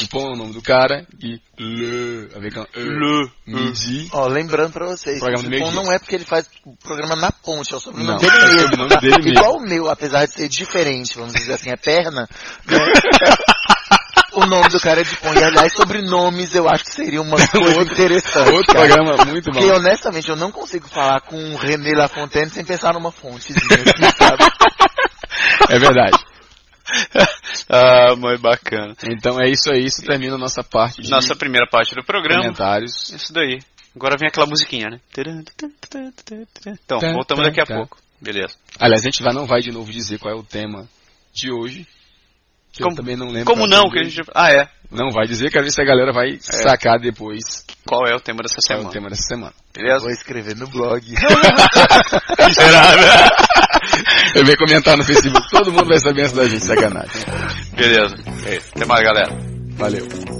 [0.00, 4.08] Dupont é o nome do cara e Le, a ver com E, Le, Midi.
[4.12, 5.72] Ó, lembrando pra vocês, Programa meio-dia.
[5.74, 8.38] não é porque ele faz o programa na ponte, é o sobrenome Não, dele é
[8.38, 8.60] o mesmo.
[8.62, 9.28] sobrenome dele mesmo.
[9.32, 12.26] Igual o meu, apesar de ser diferente, vamos dizer assim, é perna, né?
[14.32, 15.34] o nome do cara é Pão.
[15.34, 18.50] E aliás, sobrenomes eu acho que seria uma coisa interessante.
[18.52, 18.86] Outro cara.
[18.88, 19.58] programa muito bom.
[19.58, 24.16] Porque honestamente eu não consigo falar com o René Lafontaine sem pensar numa fontezinha, assim,
[24.18, 24.44] sabe?
[25.68, 26.16] É verdade.
[27.68, 28.94] ah, muito bacana.
[29.04, 29.84] Então é isso aí.
[29.84, 32.42] Isso termina a nossa parte de Nossa primeira parte do programa.
[32.42, 33.10] comentários.
[33.10, 33.58] Isso daí.
[33.94, 35.00] Agora vem aquela musiquinha, né?
[36.84, 37.98] Então, voltamos daqui a pouco.
[38.20, 38.54] Beleza.
[38.78, 40.86] Aliás, a gente vai, não vai de novo dizer qual é o tema
[41.34, 41.86] de hoje.
[42.72, 43.44] que Como- eu também não lembro.
[43.46, 43.90] Como é não?
[43.90, 44.22] Que a gente...
[44.34, 44.68] Ah, é.
[44.90, 48.40] Não vai dizer, quero ver se a galera vai sacar depois Qual é o tema
[48.42, 48.92] dessa qual é o semana?
[48.92, 49.52] tema dessa semana.
[49.74, 50.00] Beleza?
[50.04, 51.04] Vou escrever no blog.
[52.46, 53.30] Miserável.
[54.34, 57.22] Eu venho comentar no Facebook, todo mundo vai saber antes da gente, sacanagem.
[57.76, 58.16] Beleza.
[58.46, 58.56] É.
[58.74, 59.32] Até mais, galera.
[59.76, 60.35] Valeu.